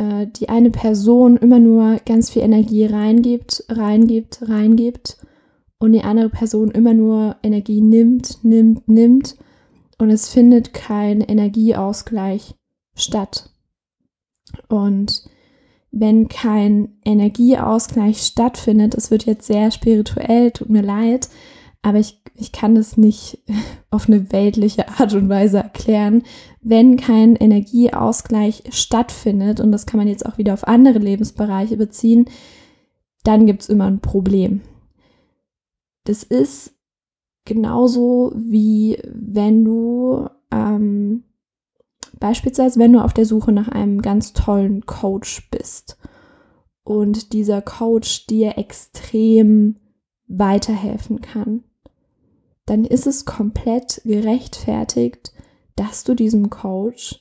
äh, 0.00 0.26
die 0.26 0.48
eine 0.48 0.70
Person 0.70 1.36
immer 1.36 1.58
nur 1.58 1.98
ganz 2.06 2.30
viel 2.30 2.40
Energie 2.40 2.86
reingibt, 2.86 3.64
reingibt, 3.68 4.48
reingibt 4.48 5.18
und 5.78 5.92
die 5.92 6.02
andere 6.02 6.30
Person 6.30 6.70
immer 6.70 6.94
nur 6.94 7.36
Energie 7.42 7.82
nimmt, 7.82 8.42
nimmt, 8.42 8.88
nimmt 8.88 9.36
und 9.98 10.08
es 10.08 10.30
findet 10.30 10.72
kein 10.72 11.20
Energieausgleich 11.20 12.54
statt. 12.94 13.50
Und 14.68 15.24
wenn 15.92 16.28
kein 16.28 16.96
Energieausgleich 17.04 18.22
stattfindet, 18.22 18.94
es 18.94 19.10
wird 19.10 19.26
jetzt 19.26 19.46
sehr 19.46 19.70
spirituell, 19.70 20.50
tut 20.50 20.70
mir 20.70 20.82
leid, 20.82 21.28
aber 21.82 21.98
ich, 21.98 22.22
ich 22.34 22.52
kann 22.52 22.74
das 22.74 22.96
nicht 22.96 23.42
auf 23.90 24.08
eine 24.08 24.32
weltliche 24.32 24.88
Art 24.88 25.14
und 25.14 25.28
Weise 25.28 25.58
erklären. 25.58 26.22
Wenn 26.60 26.96
kein 26.96 27.36
Energieausgleich 27.36 28.64
stattfindet, 28.70 29.60
und 29.60 29.72
das 29.72 29.86
kann 29.86 29.98
man 29.98 30.08
jetzt 30.08 30.26
auch 30.26 30.38
wieder 30.38 30.54
auf 30.54 30.68
andere 30.68 30.98
Lebensbereiche 30.98 31.76
beziehen, 31.76 32.26
dann 33.24 33.46
gibt 33.46 33.62
es 33.62 33.68
immer 33.68 33.86
ein 33.86 34.00
Problem. 34.00 34.62
Das 36.04 36.22
ist 36.22 36.74
genauso 37.44 38.32
wie 38.34 38.98
wenn 39.12 39.64
du 39.64 40.28
ähm, 40.50 41.24
beispielsweise, 42.18 42.78
wenn 42.78 42.92
du 42.92 43.02
auf 43.02 43.12
der 43.12 43.26
Suche 43.26 43.52
nach 43.52 43.68
einem 43.68 44.02
ganz 44.02 44.32
tollen 44.32 44.86
Coach 44.86 45.48
bist 45.50 45.98
und 46.84 47.32
dieser 47.32 47.62
Coach 47.62 48.26
dir 48.26 48.56
extrem 48.58 49.76
weiterhelfen 50.26 51.20
kann 51.20 51.64
dann 52.70 52.84
ist 52.84 53.08
es 53.08 53.24
komplett 53.24 54.00
gerechtfertigt, 54.04 55.32
dass 55.74 56.04
du 56.04 56.14
diesem 56.14 56.50
Coach 56.50 57.20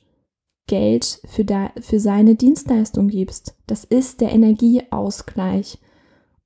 Geld 0.67 1.21
für, 1.25 1.43
da, 1.43 1.71
für 1.81 1.99
seine 1.99 2.35
Dienstleistung 2.35 3.07
gibst. 3.07 3.55
Das 3.65 3.83
ist 3.83 4.21
der 4.21 4.31
Energieausgleich. 4.31 5.79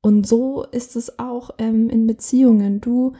Und 0.01 0.25
so 0.25 0.63
ist 0.63 0.95
es 0.95 1.19
auch 1.19 1.49
ähm, 1.57 1.89
in 1.89 2.07
Beziehungen. 2.07 2.79
Du 2.79 3.11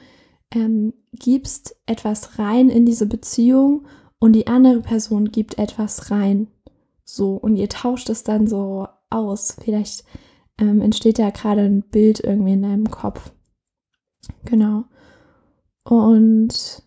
ähm, 0.54 0.94
gibst 1.12 1.76
etwas 1.84 2.38
rein 2.38 2.70
in 2.70 2.86
diese 2.86 3.04
Beziehung 3.04 3.86
und 4.18 4.32
die 4.32 4.46
andere 4.46 4.80
Person 4.80 5.30
gibt 5.32 5.58
etwas 5.58 6.10
rein. 6.10 6.46
So, 7.04 7.34
und 7.34 7.56
ihr 7.56 7.68
tauscht 7.68 8.08
es 8.08 8.24
dann 8.24 8.46
so 8.46 8.88
aus. 9.10 9.58
Vielleicht 9.62 10.04
ähm, 10.56 10.80
entsteht 10.80 11.18
da 11.18 11.28
gerade 11.28 11.60
ein 11.60 11.82
Bild 11.82 12.20
irgendwie 12.20 12.54
in 12.54 12.62
deinem 12.62 12.90
Kopf. 12.90 13.32
Genau. 14.46 14.84
Und 15.84 16.82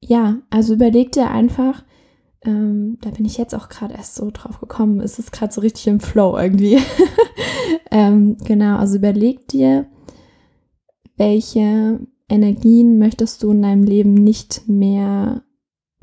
ja, 0.00 0.38
also 0.50 0.74
überleg 0.74 1.12
dir 1.12 1.30
einfach, 1.30 1.84
ähm, 2.44 2.98
da 3.00 3.10
bin 3.10 3.24
ich 3.24 3.38
jetzt 3.38 3.54
auch 3.54 3.68
gerade 3.68 3.94
erst 3.94 4.16
so 4.16 4.30
drauf 4.32 4.60
gekommen, 4.60 5.00
es 5.00 5.18
ist 5.18 5.32
gerade 5.32 5.52
so 5.52 5.60
richtig 5.60 5.86
im 5.86 6.00
Flow 6.00 6.36
irgendwie. 6.36 6.78
ähm, 7.90 8.36
genau, 8.44 8.78
also 8.78 8.96
überleg 8.96 9.46
dir, 9.48 9.86
welche 11.16 12.00
Energien 12.28 12.98
möchtest 12.98 13.42
du 13.42 13.52
in 13.52 13.62
deinem 13.62 13.84
Leben 13.84 14.14
nicht 14.14 14.66
mehr 14.66 15.44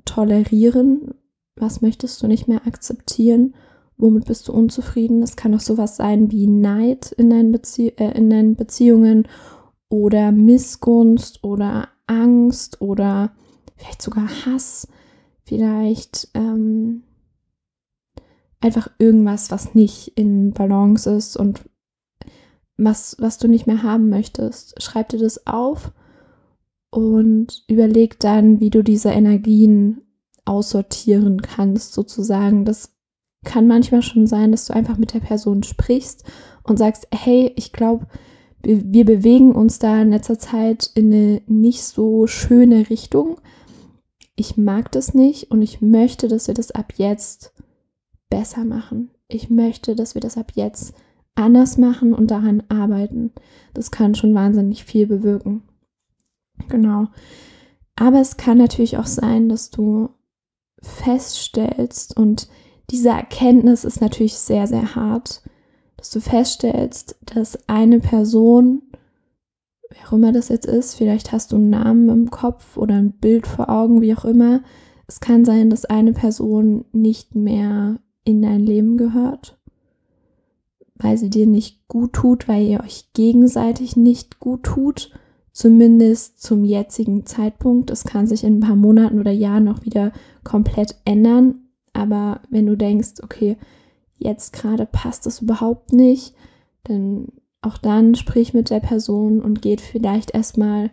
tolerieren? 0.06 1.14
Was 1.56 1.82
möchtest 1.82 2.24
du 2.24 2.28
nicht 2.28 2.48
mehr 2.48 2.66
akzeptieren? 2.66 3.56
Womit 3.98 4.26
bist 4.26 4.48
du 4.48 4.54
unzufrieden? 4.54 5.20
Das 5.20 5.36
kann 5.36 5.54
auch 5.54 5.60
sowas 5.60 5.98
sein 5.98 6.32
wie 6.32 6.48
Neid 6.48 7.12
in 7.12 7.30
deinen, 7.30 7.52
Bezie 7.52 7.90
äh, 7.98 8.18
in 8.18 8.30
deinen 8.30 8.56
Beziehungen 8.56 9.28
oder 9.90 10.32
Missgunst 10.32 11.44
oder 11.44 11.90
Angst 12.10 12.82
oder 12.82 13.32
vielleicht 13.76 14.02
sogar 14.02 14.28
Hass, 14.46 14.88
vielleicht 15.44 16.30
ähm, 16.34 17.04
einfach 18.62 18.90
irgendwas, 18.98 19.52
was 19.52 19.74
nicht 19.76 20.14
in 20.16 20.52
Balance 20.52 21.10
ist 21.10 21.38
und 21.38 21.62
was, 22.78 23.16
was 23.20 23.38
du 23.38 23.48
nicht 23.48 23.68
mehr 23.68 23.84
haben 23.84 24.10
möchtest. 24.10 24.82
Schreib 24.82 25.10
dir 25.10 25.20
das 25.20 25.46
auf 25.48 25.92
und 26.92 27.64
überleg 27.68 28.20
dann, 28.20 28.60
wie 28.60 28.70
du 28.70 28.84
diese 28.84 29.10
Energien 29.10 30.02
aussortieren 30.46 31.42
kannst, 31.42 31.94
sozusagen. 31.94 32.66
Das 32.66 32.96
kann 33.46 33.68
manchmal 33.68 34.02
schon 34.02 34.28
sein, 34.28 34.52
dass 34.52 34.66
du 34.66 34.74
einfach 34.74 34.98
mit 34.98 35.14
der 35.14 35.20
Person 35.20 35.64
sprichst 35.64 36.24
und 36.64 36.78
sagst, 36.78 37.08
hey, 37.14 37.54
ich 37.56 37.72
glaube, 37.72 38.08
wir, 38.62 39.06
bewegen 39.06 39.54
uns 39.54 39.80
da 39.80 40.02
in 40.02 40.12
letzter 40.12 40.38
Zeit 40.38 40.92
in 40.96 41.14
eine 41.14 41.42
nicht 41.48 41.84
so 41.84 42.28
schöne 42.28 42.90
Richtung. 42.90 43.40
Ich 44.36 44.58
mag 44.58 44.92
das 44.92 45.14
nicht 45.14 45.52
und 45.52 45.62
ich 45.62 45.82
möchte, 45.82 46.28
dass 46.28 46.48
wir 46.48 46.54
das 46.54 46.72
ab 46.72 46.94
jetzt 46.98 47.54
besser 48.30 48.66
machen. 48.66 49.12
Ich 49.28 49.50
möchte, 49.50 49.96
dass 49.96 50.14
wir 50.14 50.22
das 50.22 50.38
ab 50.38 50.52
jetzt 50.56 50.94
anders 51.36 51.78
machen 51.78 52.14
und 52.14 52.32
daran 52.32 52.64
arbeiten. 52.70 53.32
Das 53.74 53.92
kann 53.92 54.16
schon 54.16 54.34
wahnsinnig 54.34 54.84
viel 54.84 55.08
bewirken. 55.08 55.64
Genau. 56.68 57.08
Aber 57.96 58.20
es 58.20 58.38
kann 58.38 58.58
natürlich 58.58 58.98
auch 58.98 59.06
sein, 59.06 59.50
dass 59.50 59.70
du 59.70 60.10
feststellst 60.82 62.18
und 62.18 62.48
diese 62.90 63.10
Erkenntnis 63.10 63.84
ist 63.84 64.02
natürlich 64.02 64.36
sehr, 64.36 64.68
sehr 64.68 64.96
hart, 64.96 65.44
dass 66.00 66.12
du 66.12 66.22
feststellst, 66.22 67.18
dass 67.34 67.68
eine 67.68 68.00
Person, 68.00 68.84
wer 69.90 70.08
auch 70.08 70.14
immer 70.14 70.32
das 70.32 70.48
jetzt 70.48 70.66
ist, 70.66 70.96
vielleicht 70.96 71.34
hast 71.34 71.52
du 71.52 71.58
einen 71.58 71.70
Namen 71.70 72.08
im 72.10 72.32
Kopf 72.32 72.78
oder 72.78 72.96
ein 72.96 73.12
Bild 73.12 73.46
vor 73.46 73.70
Augen, 73.70 74.02
wie 74.02 74.16
auch 74.16 74.24
immer, 74.24 74.62
es 75.08 75.20
kann 75.20 75.44
sein, 75.44 75.70
dass 75.70 75.86
eine 75.86 76.14
Person 76.14 76.86
nicht 76.94 77.36
mehr 77.36 78.00
in 78.24 78.42
dein 78.42 78.62
Leben 78.62 78.96
gehört, 78.96 79.60
weil 80.96 81.18
sie 81.18 81.30
dir 81.30 81.48
nicht 81.48 81.88
gut 81.88 82.14
tut, 82.14 82.48
weil 82.48 82.66
ihr 82.66 82.80
euch 82.82 83.12
gegenseitig 83.14 83.98
nicht 83.98 84.40
gut 84.40 84.64
tut, 84.64 85.12
zumindest 85.52 86.42
zum 86.42 86.64
jetzigen 86.64 87.26
Zeitpunkt. 87.26 87.90
Es 87.90 88.06
kann 88.06 88.26
sich 88.26 88.46
in 88.46 88.58
ein 88.58 88.62
paar 88.62 88.76
Monaten 88.76 89.20
oder 89.20 89.32
Jahren 89.32 89.66
noch 89.66 89.84
wieder 89.84 90.14
komplett 90.46 90.96
ändern, 91.04 91.56
aber 91.92 92.42
wenn 92.50 92.68
du 92.68 92.78
denkst, 92.78 93.16
okay, 93.22 93.58
jetzt 94.20 94.54
gerade 94.54 94.86
passt 94.86 95.26
es 95.28 95.42
überhaupt 95.42 95.94
nicht, 95.94 96.36
dann 96.84 97.28
auch 97.62 97.78
dann 97.78 98.16
sprich 98.16 98.54
mit 98.54 98.70
der 98.70 98.80
Person 98.80 99.42
und 99.42 99.62
geht 99.62 99.82
vielleicht 99.82 100.32
erstmal 100.32 100.92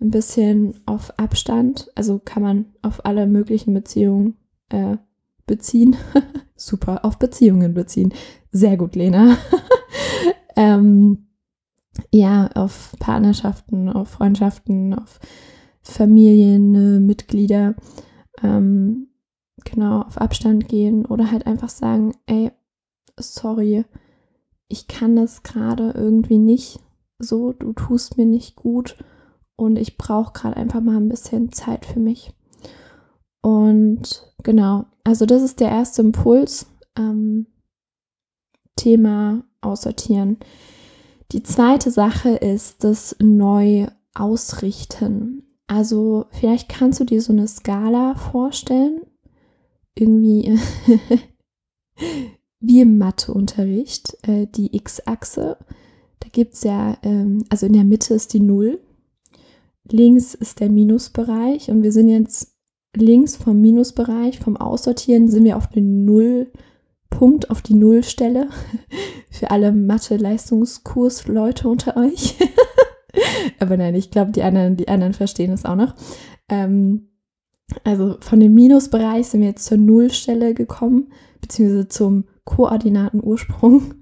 ein 0.00 0.10
bisschen 0.10 0.74
auf 0.86 1.18
Abstand. 1.18 1.90
Also 1.94 2.20
kann 2.24 2.42
man 2.42 2.66
auf 2.82 3.04
alle 3.04 3.26
möglichen 3.26 3.74
Beziehungen 3.74 4.36
äh, 4.68 4.96
beziehen. 5.46 5.96
Super, 6.56 7.04
auf 7.04 7.18
Beziehungen 7.18 7.74
beziehen. 7.74 8.12
Sehr 8.50 8.76
gut, 8.76 8.96
Lena. 8.96 9.36
ähm, 10.56 11.26
ja, 12.12 12.48
auf 12.54 12.94
Partnerschaften, 12.98 13.88
auf 13.88 14.08
Freundschaften, 14.08 14.94
auf 14.94 15.20
Familienmitglieder. 15.82 17.74
Ähm, 18.42 19.08
genau, 19.64 20.02
auf 20.02 20.18
Abstand 20.18 20.68
gehen 20.68 21.06
oder 21.06 21.30
halt 21.30 21.46
einfach 21.46 21.68
sagen, 21.68 22.12
ey, 22.26 22.50
sorry, 23.22 23.84
ich 24.68 24.88
kann 24.88 25.16
das 25.16 25.42
gerade 25.42 25.92
irgendwie 25.92 26.38
nicht 26.38 26.80
so, 27.18 27.52
du 27.52 27.72
tust 27.72 28.16
mir 28.16 28.26
nicht 28.26 28.56
gut 28.56 28.96
und 29.56 29.76
ich 29.76 29.98
brauche 29.98 30.32
gerade 30.32 30.56
einfach 30.56 30.80
mal 30.80 30.96
ein 30.96 31.08
bisschen 31.08 31.52
Zeit 31.52 31.84
für 31.86 32.00
mich. 32.00 32.32
Und 33.40 34.32
genau, 34.42 34.86
also 35.04 35.26
das 35.26 35.42
ist 35.42 35.60
der 35.60 35.70
erste 35.70 36.02
Impuls. 36.02 36.66
Ähm, 36.96 37.46
Thema 38.78 39.44
aussortieren. 39.60 40.38
Die 41.32 41.42
zweite 41.42 41.90
Sache 41.90 42.30
ist 42.30 42.84
das 42.84 43.16
neu 43.18 43.88
ausrichten. 44.14 45.42
Also 45.66 46.26
vielleicht 46.30 46.70
kannst 46.70 47.00
du 47.00 47.04
dir 47.04 47.20
so 47.20 47.32
eine 47.32 47.46
Skala 47.46 48.14
vorstellen. 48.14 49.02
Irgendwie 49.94 50.58
wie 52.60 52.80
im 52.80 52.98
Matheunterricht 52.98 54.16
äh, 54.26 54.46
die 54.46 54.74
x-Achse. 54.76 55.56
Da 56.20 56.28
gibt 56.30 56.54
es 56.54 56.64
ja, 56.64 56.96
ähm, 57.02 57.44
also 57.48 57.66
in 57.66 57.72
der 57.72 57.84
Mitte 57.84 58.14
ist 58.14 58.32
die 58.32 58.40
0, 58.40 58.80
links 59.90 60.34
ist 60.34 60.60
der 60.60 60.68
Minusbereich 60.68 61.70
und 61.70 61.82
wir 61.82 61.92
sind 61.92 62.08
jetzt 62.08 62.54
links 62.96 63.36
vom 63.36 63.60
Minusbereich, 63.60 64.38
vom 64.40 64.56
Aussortieren 64.56 65.28
sind 65.28 65.44
wir 65.44 65.56
auf 65.56 65.68
den 65.68 66.04
Nullpunkt, 66.04 67.50
auf 67.50 67.62
die 67.62 67.74
Nullstelle. 67.74 68.48
Für 69.30 69.50
alle 69.50 69.72
Mathe-Leistungskurs-Leute 69.72 71.68
unter 71.68 71.96
euch. 71.96 72.36
Aber 73.60 73.76
nein, 73.76 73.94
ich 73.94 74.10
glaube, 74.10 74.32
die 74.32 74.42
anderen, 74.42 74.76
die 74.76 74.88
anderen 74.88 75.12
verstehen 75.12 75.52
es 75.52 75.64
auch 75.64 75.76
noch. 75.76 75.94
Ähm, 76.48 77.10
also 77.84 78.16
von 78.20 78.40
dem 78.40 78.54
Minusbereich 78.54 79.28
sind 79.28 79.40
wir 79.40 79.48
jetzt 79.48 79.66
zur 79.66 79.78
Nullstelle 79.78 80.54
gekommen, 80.54 81.12
beziehungsweise 81.40 81.88
zum 81.88 82.24
Koordinatenursprung. 82.48 83.94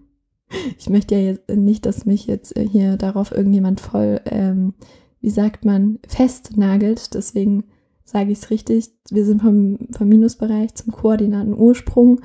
Ich 0.78 0.88
möchte 0.88 1.16
ja 1.16 1.20
jetzt 1.20 1.50
nicht, 1.50 1.84
dass 1.84 2.06
mich 2.06 2.28
jetzt 2.28 2.56
hier 2.56 2.96
darauf 2.96 3.32
irgendjemand 3.32 3.80
voll, 3.80 4.20
ähm, 4.26 4.74
wie 5.20 5.30
sagt 5.30 5.64
man, 5.64 5.98
festnagelt. 6.06 7.14
Deswegen 7.14 7.64
sage 8.04 8.30
ich 8.30 8.38
es 8.38 8.50
richtig. 8.50 8.92
Wir 9.10 9.24
sind 9.24 9.42
vom, 9.42 9.88
vom 9.90 10.08
Minusbereich 10.08 10.76
zum 10.76 10.92
Koordinatenursprung 10.92 12.20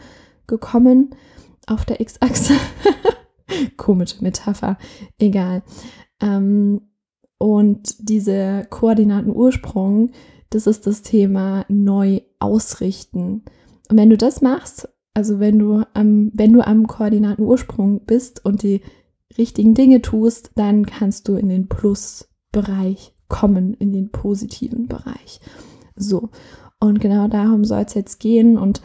gekommen 0.46 1.10
auf 1.66 1.86
der 1.86 2.00
X-Achse. 2.00 2.54
Komische 3.78 4.24
Metapher. 4.24 4.78
Egal. 5.18 5.63
Ähm, 6.22 6.82
und 7.40 7.96
diese 7.98 8.68
Koordinatenursprung, 8.70 10.12
das 10.51 10.68
ist 10.68 10.86
das 10.86 11.01
Thema 11.01 11.66
neu 11.68 12.22
ausrichten. 12.38 13.42
Und 13.90 13.98
wenn 13.98 14.12
du 14.12 14.18
das 14.18 14.44
machst, 14.44 14.88
Also 15.13 15.39
wenn 15.39 15.60
du 15.60 15.84
am, 15.94 16.32
wenn 16.34 16.53
du 16.53 16.65
am 16.65 16.88
Koordinatenursprung 16.88 18.06
bist 18.06 18.46
und 18.46 18.63
die 18.63 18.82
richtigen 19.38 19.74
Dinge 19.74 20.01
tust, 20.01 20.51
dann 20.56 20.86
kannst 20.86 21.27
du 21.27 21.36
in 21.36 21.50
den 21.50 21.68
Plusbereich 21.68 23.13
kommen, 23.27 23.74
in 23.75 23.91
den 23.91 24.10
positiven 24.10 24.88
Bereich. 24.88 25.39
So. 25.96 26.30
Und 26.80 27.00
genau 27.00 27.27
darum 27.27 27.63
soll 27.63 27.82
es 27.82 27.94
jetzt 27.94 28.20
gehen. 28.20 28.58
Und 28.58 28.82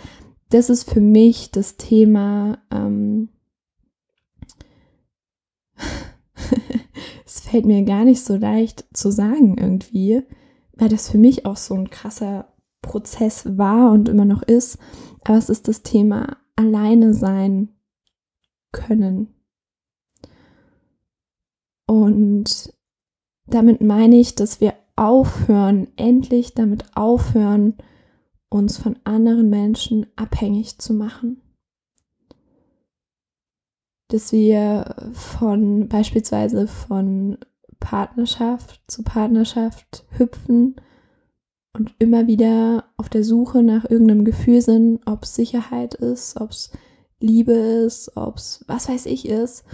das 0.51 0.69
ist 0.71 0.91
für 0.91 1.01
mich 1.01 1.51
das 1.51 1.77
Thema. 1.77 2.59
Ähm, 2.71 3.29
es 7.25 7.41
fällt 7.41 7.67
mir 7.67 7.83
gar 7.85 8.05
nicht 8.05 8.23
so 8.23 8.37
leicht 8.37 8.85
zu 8.93 9.11
sagen 9.11 9.57
irgendwie, 9.59 10.23
weil 10.75 10.89
das 10.89 11.11
für 11.11 11.19
mich 11.19 11.47
auch 11.47 11.57
so 11.57 11.75
ein 11.75 11.91
krasser 11.91 12.53
Prozess 12.83 13.59
war 13.59 13.93
und 13.93 14.09
immer 14.09 14.25
noch 14.25 14.43
ist. 14.43 14.79
Aber 15.27 15.39
es 15.39 15.49
ist 15.49 15.67
das 15.67 15.83
Thema 15.83 16.37
alleine 16.55 17.13
sein 17.13 17.75
können. 18.71 19.35
Und 21.89 22.73
damit 23.47 23.81
meine 23.81 24.21
ich, 24.21 24.37
dass 24.37 24.61
wir 24.61 24.75
aufhören, 24.95 25.89
endlich 25.97 26.55
damit 26.55 26.97
aufhören, 26.97 27.75
uns 28.51 28.79
von 28.79 29.01
anderen 29.03 29.51
Menschen 29.51 30.07
abhängig 30.15 30.79
zu 30.79 30.95
machen. 30.95 31.43
Dass 34.07 34.31
wir 34.31 35.11
von 35.13 35.89
beispielsweise 35.89 36.69
von 36.69 37.37
Partnerschaft 37.81 38.81
zu 38.87 39.03
Partnerschaft 39.03 40.07
hüpfen 40.11 40.77
und 41.77 41.95
immer 41.99 42.27
wieder 42.27 42.85
auf 42.97 43.09
der 43.09 43.23
Suche 43.23 43.63
nach 43.63 43.89
irgendeinem 43.89 44.25
Gefühl 44.25 44.61
sind, 44.61 45.01
ob 45.07 45.25
es 45.25 45.35
Sicherheit 45.35 45.95
ist, 45.95 46.41
ob 46.41 46.51
es 46.51 46.71
Liebe 47.21 47.53
ist, 47.53 48.17
ob 48.17 48.37
es 48.37 48.65
was 48.67 48.89
weiß 48.89 49.07
ich 49.07 49.29
ist 49.29 49.65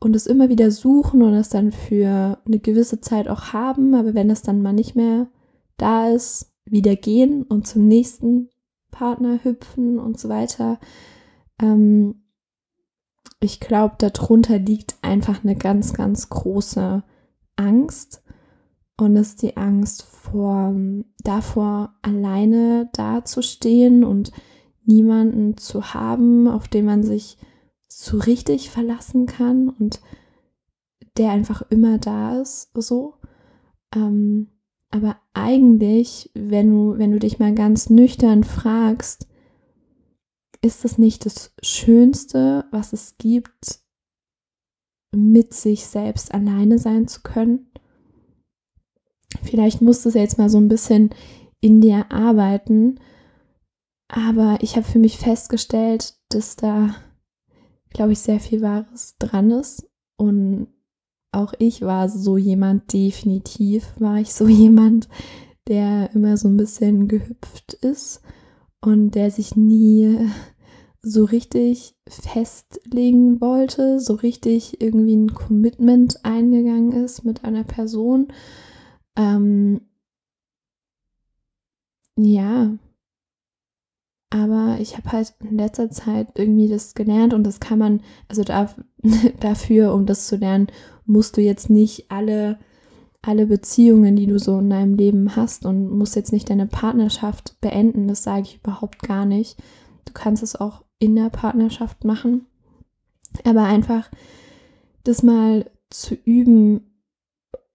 und 0.00 0.16
es 0.16 0.26
immer 0.26 0.48
wieder 0.48 0.70
suchen 0.70 1.22
und 1.22 1.34
es 1.34 1.48
dann 1.48 1.72
für 1.72 2.38
eine 2.44 2.58
gewisse 2.58 3.00
Zeit 3.00 3.28
auch 3.28 3.52
haben, 3.52 3.94
aber 3.94 4.14
wenn 4.14 4.30
es 4.30 4.42
dann 4.42 4.62
mal 4.62 4.72
nicht 4.72 4.96
mehr 4.96 5.28
da 5.76 6.08
ist, 6.08 6.52
wieder 6.64 6.96
gehen 6.96 7.42
und 7.42 7.66
zum 7.66 7.86
nächsten 7.86 8.48
Partner 8.90 9.40
hüpfen 9.42 9.98
und 9.98 10.18
so 10.18 10.28
weiter. 10.28 10.78
Ähm, 11.60 12.22
ich 13.40 13.58
glaube, 13.58 13.96
darunter 13.98 14.58
liegt 14.58 14.96
einfach 15.02 15.42
eine 15.42 15.56
ganz, 15.56 15.94
ganz 15.94 16.28
große 16.28 17.02
Angst 17.56 18.22
und 19.02 19.16
ist 19.16 19.42
die 19.42 19.56
Angst 19.56 20.02
vor, 20.02 20.74
davor, 21.22 21.94
alleine 22.02 22.88
dazustehen 22.92 24.04
und 24.04 24.32
niemanden 24.84 25.56
zu 25.56 25.94
haben, 25.94 26.48
auf 26.48 26.68
den 26.68 26.84
man 26.84 27.02
sich 27.02 27.38
so 27.88 28.18
richtig 28.18 28.70
verlassen 28.70 29.26
kann 29.26 29.68
und 29.68 30.00
der 31.16 31.30
einfach 31.30 31.62
immer 31.70 31.98
da 31.98 32.40
ist, 32.40 32.70
so. 32.74 33.14
Ähm, 33.94 34.48
aber 34.90 35.16
eigentlich, 35.34 36.30
wenn 36.34 36.70
du, 36.70 36.98
wenn 36.98 37.12
du 37.12 37.18
dich 37.18 37.38
mal 37.38 37.54
ganz 37.54 37.90
nüchtern 37.90 38.44
fragst, 38.44 39.26
ist 40.62 40.84
es 40.84 40.96
nicht 40.96 41.26
das 41.26 41.52
Schönste, 41.62 42.66
was 42.70 42.92
es 42.92 43.16
gibt, 43.18 43.80
mit 45.14 45.52
sich 45.54 45.86
selbst 45.86 46.32
alleine 46.32 46.78
sein 46.78 47.08
zu 47.08 47.22
können? 47.22 47.71
Vielleicht 49.42 49.82
musst 49.82 50.04
du 50.04 50.10
jetzt 50.10 50.38
mal 50.38 50.48
so 50.48 50.58
ein 50.58 50.68
bisschen 50.68 51.10
in 51.60 51.80
dir 51.80 52.10
arbeiten, 52.10 52.98
aber 54.08 54.58
ich 54.60 54.76
habe 54.76 54.86
für 54.86 54.98
mich 54.98 55.18
festgestellt, 55.18 56.14
dass 56.28 56.56
da 56.56 56.94
glaube 57.92 58.12
ich, 58.12 58.20
sehr 58.20 58.40
viel 58.40 58.62
Wahres 58.62 59.16
dran 59.18 59.50
ist. 59.50 59.88
Und 60.16 60.68
auch 61.32 61.54
ich 61.58 61.82
war 61.82 62.08
so 62.08 62.36
jemand, 62.36 62.92
definitiv 62.92 63.94
war 63.98 64.18
ich 64.18 64.34
so 64.34 64.46
jemand, 64.48 65.08
der 65.68 66.10
immer 66.14 66.36
so 66.36 66.48
ein 66.48 66.56
bisschen 66.56 67.08
gehüpft 67.08 67.74
ist 67.74 68.20
und 68.80 69.12
der 69.12 69.30
sich 69.30 69.56
nie 69.56 70.28
so 71.04 71.24
richtig 71.24 71.94
festlegen 72.08 73.40
wollte, 73.40 73.98
so 73.98 74.14
richtig 74.14 74.80
irgendwie 74.80 75.16
ein 75.16 75.34
Commitment 75.34 76.24
eingegangen 76.24 76.92
ist 76.92 77.24
mit 77.24 77.44
einer 77.44 77.64
Person. 77.64 78.28
Ähm, 79.16 79.80
ja, 82.16 82.76
aber 84.32 84.78
ich 84.80 84.96
habe 84.96 85.12
halt 85.12 85.34
in 85.40 85.58
letzter 85.58 85.90
Zeit 85.90 86.38
irgendwie 86.38 86.66
das 86.66 86.94
gelernt 86.94 87.34
und 87.34 87.44
das 87.44 87.60
kann 87.60 87.78
man, 87.78 88.00
also 88.28 88.42
da, 88.42 88.74
dafür, 89.40 89.92
um 89.92 90.06
das 90.06 90.26
zu 90.26 90.36
lernen, 90.36 90.68
musst 91.04 91.36
du 91.36 91.42
jetzt 91.42 91.68
nicht 91.68 92.10
alle, 92.10 92.58
alle 93.20 93.46
Beziehungen, 93.46 94.16
die 94.16 94.26
du 94.26 94.38
so 94.38 94.58
in 94.58 94.70
deinem 94.70 94.94
Leben 94.94 95.36
hast 95.36 95.66
und 95.66 95.90
musst 95.90 96.16
jetzt 96.16 96.32
nicht 96.32 96.48
deine 96.48 96.66
Partnerschaft 96.66 97.60
beenden. 97.60 98.08
Das 98.08 98.22
sage 98.22 98.42
ich 98.42 98.56
überhaupt 98.56 99.02
gar 99.02 99.26
nicht. 99.26 99.58
Du 100.06 100.14
kannst 100.14 100.42
es 100.42 100.56
auch 100.56 100.82
in 100.98 101.14
der 101.14 101.28
Partnerschaft 101.28 102.04
machen. 102.04 102.46
Aber 103.44 103.64
einfach 103.64 104.10
das 105.04 105.22
mal 105.22 105.70
zu 105.90 106.14
üben 106.14 106.91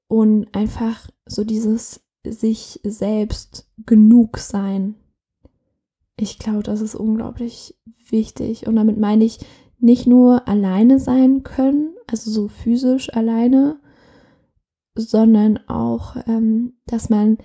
und 0.07 0.47
einfach 0.53 1.09
so 1.25 1.43
dieses 1.43 2.01
sich 2.25 2.79
selbst 2.83 3.69
genug 3.85 4.37
sein 4.37 4.95
ich 6.19 6.39
glaube, 6.39 6.63
das 6.63 6.81
ist 6.81 6.95
unglaublich 6.95 7.75
wichtig. 8.09 8.67
Und 8.67 8.75
damit 8.75 8.97
meine 8.97 9.23
ich 9.23 9.39
nicht 9.79 10.07
nur 10.07 10.47
alleine 10.47 10.99
sein 10.99 11.43
können, 11.43 11.93
also 12.07 12.31
so 12.31 12.47
physisch 12.47 13.13
alleine, 13.13 13.79
sondern 14.95 15.59
auch, 15.67 16.15
ähm, 16.25 16.73
dass 16.87 17.09
man 17.09 17.37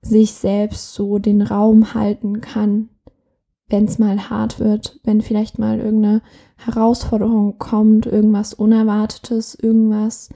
sich 0.00 0.32
selbst 0.32 0.94
so 0.94 1.18
den 1.18 1.42
Raum 1.42 1.92
halten 1.92 2.40
kann, 2.40 2.88
wenn 3.68 3.86
es 3.86 3.98
mal 3.98 4.30
hart 4.30 4.60
wird, 4.60 5.00
wenn 5.02 5.20
vielleicht 5.20 5.58
mal 5.58 5.80
irgendeine 5.80 6.22
Herausforderung 6.56 7.58
kommt, 7.58 8.06
irgendwas 8.06 8.54
Unerwartetes, 8.54 9.56
irgendwas, 9.56 10.28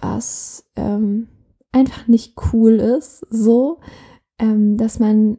was 0.00 0.64
ähm, 0.76 1.28
einfach 1.72 2.06
nicht 2.06 2.34
cool 2.52 2.74
ist, 2.74 3.26
so, 3.30 3.80
ähm, 4.38 4.76
dass 4.76 4.98
man 4.98 5.38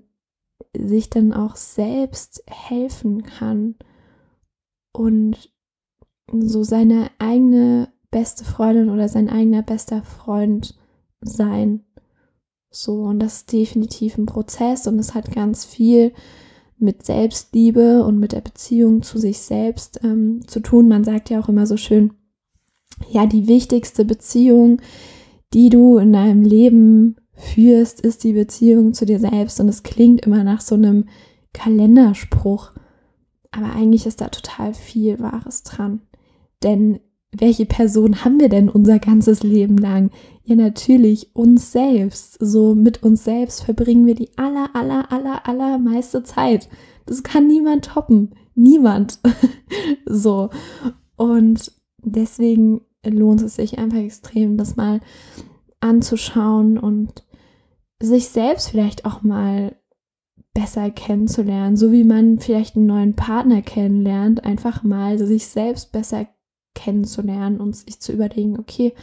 sich 0.77 1.09
dann 1.09 1.33
auch 1.33 1.55
selbst 1.55 2.43
helfen 2.47 3.23
kann 3.23 3.75
und 4.91 5.37
so 6.31 6.63
seine 6.63 7.09
eigene 7.19 7.89
beste 8.11 8.43
Freundin 8.43 8.89
oder 8.89 9.07
sein 9.07 9.29
eigener 9.29 9.61
bester 9.61 10.03
Freund 10.03 10.77
sein. 11.21 11.85
So, 12.69 13.03
und 13.03 13.19
das 13.19 13.37
ist 13.37 13.51
definitiv 13.53 14.17
ein 14.17 14.25
Prozess 14.25 14.87
und 14.87 14.99
es 14.99 15.13
hat 15.13 15.31
ganz 15.31 15.65
viel 15.65 16.13
mit 16.77 17.05
Selbstliebe 17.05 18.03
und 18.03 18.19
mit 18.19 18.33
der 18.33 18.41
Beziehung 18.41 19.01
zu 19.01 19.17
sich 19.17 19.39
selbst 19.39 20.01
ähm, 20.03 20.45
zu 20.47 20.59
tun. 20.59 20.87
Man 20.87 21.03
sagt 21.03 21.29
ja 21.29 21.39
auch 21.39 21.47
immer 21.47 21.65
so 21.67 21.77
schön, 21.77 22.13
ja, 23.09 23.25
die 23.25 23.47
wichtigste 23.47 24.05
Beziehung, 24.05 24.81
die 25.53 25.69
du 25.69 25.97
in 25.97 26.13
deinem 26.13 26.43
Leben 26.43 27.15
führst, 27.33 28.01
ist 28.01 28.23
die 28.23 28.33
Beziehung 28.33 28.93
zu 28.93 29.05
dir 29.05 29.19
selbst. 29.19 29.59
Und 29.59 29.69
es 29.69 29.83
klingt 29.83 30.25
immer 30.25 30.43
nach 30.43 30.61
so 30.61 30.75
einem 30.75 31.05
Kalenderspruch. 31.53 32.71
Aber 33.51 33.73
eigentlich 33.73 34.05
ist 34.05 34.21
da 34.21 34.29
total 34.29 34.73
viel 34.73 35.19
Wahres 35.19 35.63
dran. 35.63 36.01
Denn 36.63 36.99
welche 37.31 37.65
Person 37.65 38.23
haben 38.23 38.39
wir 38.39 38.49
denn 38.49 38.69
unser 38.69 38.99
ganzes 38.99 39.43
Leben 39.43 39.77
lang? 39.77 40.09
Ja, 40.43 40.55
natürlich 40.55 41.35
uns 41.35 41.71
selbst. 41.71 42.37
So 42.39 42.75
mit 42.75 43.03
uns 43.03 43.23
selbst 43.23 43.63
verbringen 43.63 44.05
wir 44.05 44.15
die 44.15 44.29
aller, 44.37 44.69
aller, 44.73 45.11
aller, 45.11 45.47
aller 45.47 45.77
meiste 45.77 46.23
Zeit. 46.23 46.69
Das 47.05 47.23
kann 47.23 47.47
niemand 47.47 47.85
toppen. 47.85 48.35
Niemand. 48.55 49.19
so. 50.05 50.49
Und 51.17 51.71
deswegen 52.03 52.81
lohnt 53.09 53.41
es 53.41 53.55
sich 53.55 53.77
einfach 53.77 53.99
extrem, 53.99 54.57
das 54.57 54.75
mal 54.75 54.99
anzuschauen 55.79 56.77
und 56.77 57.23
sich 58.01 58.29
selbst 58.29 58.69
vielleicht 58.69 59.05
auch 59.05 59.21
mal 59.21 59.75
besser 60.53 60.89
kennenzulernen, 60.89 61.75
so 61.75 61.91
wie 61.91 62.03
man 62.03 62.39
vielleicht 62.39 62.75
einen 62.75 62.85
neuen 62.85 63.15
Partner 63.15 63.61
kennenlernt, 63.61 64.45
einfach 64.45 64.83
mal 64.83 65.17
sich 65.17 65.47
selbst 65.47 65.91
besser 65.91 66.27
kennenzulernen 66.73 67.59
und 67.59 67.75
sich 67.75 67.99
zu 67.99 68.13
überlegen, 68.13 68.57
okay, 68.59 68.93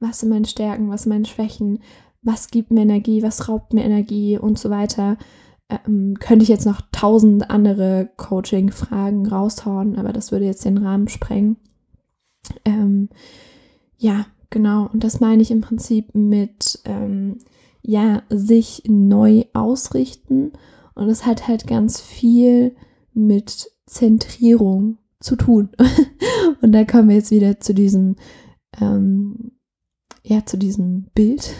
was 0.00 0.20
sind 0.20 0.30
meine 0.30 0.46
Stärken, 0.46 0.90
was 0.90 1.02
sind 1.02 1.10
meine 1.10 1.26
Schwächen, 1.26 1.80
was 2.22 2.48
gibt 2.48 2.70
mir 2.70 2.82
Energie, 2.82 3.22
was 3.22 3.48
raubt 3.48 3.74
mir 3.74 3.84
Energie 3.84 4.38
und 4.38 4.58
so 4.58 4.70
weiter. 4.70 5.16
Ähm, 5.68 6.16
könnte 6.18 6.42
ich 6.42 6.48
jetzt 6.48 6.66
noch 6.66 6.80
tausend 6.92 7.50
andere 7.50 8.10
Coaching-Fragen 8.16 9.26
raushauen, 9.26 9.98
aber 9.98 10.12
das 10.12 10.32
würde 10.32 10.46
jetzt 10.46 10.64
den 10.64 10.78
Rahmen 10.78 11.08
sprengen. 11.08 11.56
Ähm, 12.64 13.08
ja, 13.96 14.26
genau. 14.50 14.88
Und 14.92 15.04
das 15.04 15.20
meine 15.20 15.42
ich 15.42 15.50
im 15.50 15.60
Prinzip 15.60 16.14
mit 16.14 16.80
ähm, 16.84 17.38
ja, 17.82 18.22
sich 18.28 18.82
neu 18.86 19.44
ausrichten. 19.54 20.52
Und 20.94 21.08
es 21.08 21.24
hat 21.24 21.48
halt 21.48 21.66
ganz 21.66 22.00
viel 22.00 22.76
mit 23.14 23.70
Zentrierung 23.86 24.98
zu 25.20 25.36
tun. 25.36 25.70
Und 26.60 26.72
da 26.72 26.84
kommen 26.84 27.08
wir 27.08 27.16
jetzt 27.16 27.30
wieder 27.30 27.60
zu 27.60 27.72
diesem, 27.72 28.16
ähm, 28.80 29.52
ja, 30.22 30.44
zu 30.44 30.58
diesem 30.58 31.06
Bild, 31.14 31.54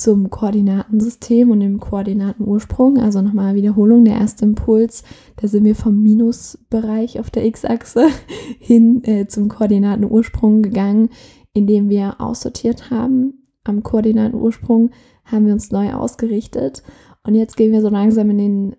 zum 0.00 0.30
Koordinatensystem 0.30 1.50
und 1.50 1.60
dem 1.60 1.78
Koordinatenursprung. 1.78 2.98
Also 2.98 3.20
nochmal 3.20 3.54
Wiederholung, 3.54 4.06
der 4.06 4.14
erste 4.14 4.46
Impuls, 4.46 5.04
da 5.36 5.46
sind 5.46 5.64
wir 5.64 5.76
vom 5.76 6.02
Minusbereich 6.02 7.20
auf 7.20 7.28
der 7.28 7.44
X-Achse 7.44 8.06
hin 8.58 9.04
äh, 9.04 9.26
zum 9.26 9.48
Koordinatenursprung 9.48 10.62
gegangen, 10.62 11.10
indem 11.52 11.90
wir 11.90 12.18
aussortiert 12.18 12.90
haben. 12.90 13.44
Am 13.62 13.82
Koordinatenursprung 13.82 14.90
haben 15.24 15.44
wir 15.44 15.52
uns 15.52 15.70
neu 15.70 15.92
ausgerichtet 15.92 16.82
und 17.22 17.34
jetzt 17.34 17.58
gehen 17.58 17.72
wir 17.72 17.82
so 17.82 17.90
langsam 17.90 18.30
in 18.30 18.38
den 18.38 18.76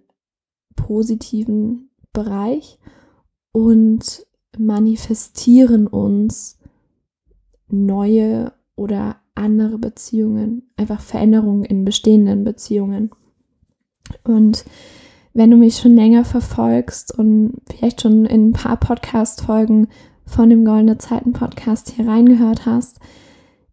positiven 0.76 1.92
Bereich 2.14 2.80
und 3.52 4.26
manifestieren 4.58 5.86
uns 5.86 6.58
neue 7.68 8.54
oder 8.76 9.22
andere 9.42 9.78
Beziehungen, 9.78 10.70
einfach 10.78 11.02
Veränderungen 11.02 11.66
in 11.66 11.86
bestehenden 11.86 12.44
Beziehungen. 12.44 13.12
Und 14.24 14.66
wenn 15.34 15.52
du 15.52 15.58
mich 15.58 15.78
schon 15.78 15.96
länger 15.96 16.26
verfolgst 16.26 17.18
und 17.18 17.54
vielleicht 17.70 18.02
schon 18.02 18.26
in 18.26 18.50
ein 18.50 18.54
paar 18.54 18.78
Podcast-Folgen 18.78 19.88
von 20.26 20.50
dem 20.50 20.66
Goldene 20.66 20.98
Zeiten 20.98 21.34
Podcast 21.34 21.92
hier 21.92 22.08
reingehört 22.08 22.66
hast, 22.66 23.00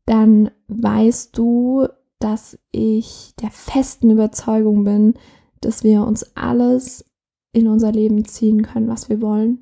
dann 0.06 0.50
weißt 0.68 1.36
du, 1.36 1.86
dass 2.18 2.58
ich 2.70 3.34
der 3.40 3.50
festen 3.50 4.10
Überzeugung 4.10 4.84
bin, 4.84 5.14
dass 5.60 5.84
wir 5.84 6.04
uns 6.04 6.24
alles 6.36 7.04
in 7.52 7.68
unser 7.68 7.92
Leben 7.92 8.24
ziehen 8.24 8.62
können, 8.62 8.88
was 8.88 9.08
wir 9.08 9.20
wollen, 9.20 9.60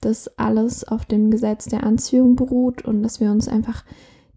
dass 0.00 0.28
alles 0.38 0.84
auf 0.84 1.04
dem 1.04 1.30
Gesetz 1.30 1.66
der 1.66 1.84
Anziehung 1.84 2.36
beruht 2.36 2.84
und 2.84 3.02
dass 3.02 3.20
wir 3.20 3.30
uns 3.30 3.48
einfach 3.48 3.84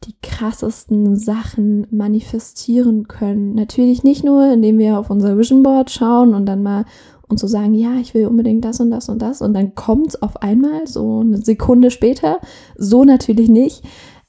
die 0.03 0.15
krassesten 0.21 1.15
Sachen 1.15 1.85
manifestieren 1.91 3.07
können. 3.07 3.53
Natürlich 3.53 4.03
nicht 4.03 4.23
nur, 4.23 4.51
indem 4.51 4.79
wir 4.79 4.97
auf 4.97 5.09
unser 5.09 5.37
Vision 5.37 5.63
Board 5.63 5.91
schauen 5.91 6.33
und 6.33 6.45
dann 6.45 6.63
mal 6.63 6.85
uns 7.27 7.41
so 7.41 7.47
sagen, 7.47 7.73
ja, 7.73 7.95
ich 7.95 8.13
will 8.13 8.27
unbedingt 8.27 8.65
das 8.65 8.79
und 8.79 8.91
das 8.91 9.09
und 9.09 9.21
das 9.21 9.41
und 9.41 9.53
dann 9.53 9.75
kommt 9.75 10.09
es 10.09 10.21
auf 10.21 10.41
einmal, 10.41 10.87
so 10.87 11.19
eine 11.19 11.37
Sekunde 11.37 11.91
später. 11.91 12.39
So 12.77 13.03
natürlich 13.03 13.49
nicht. 13.49 13.83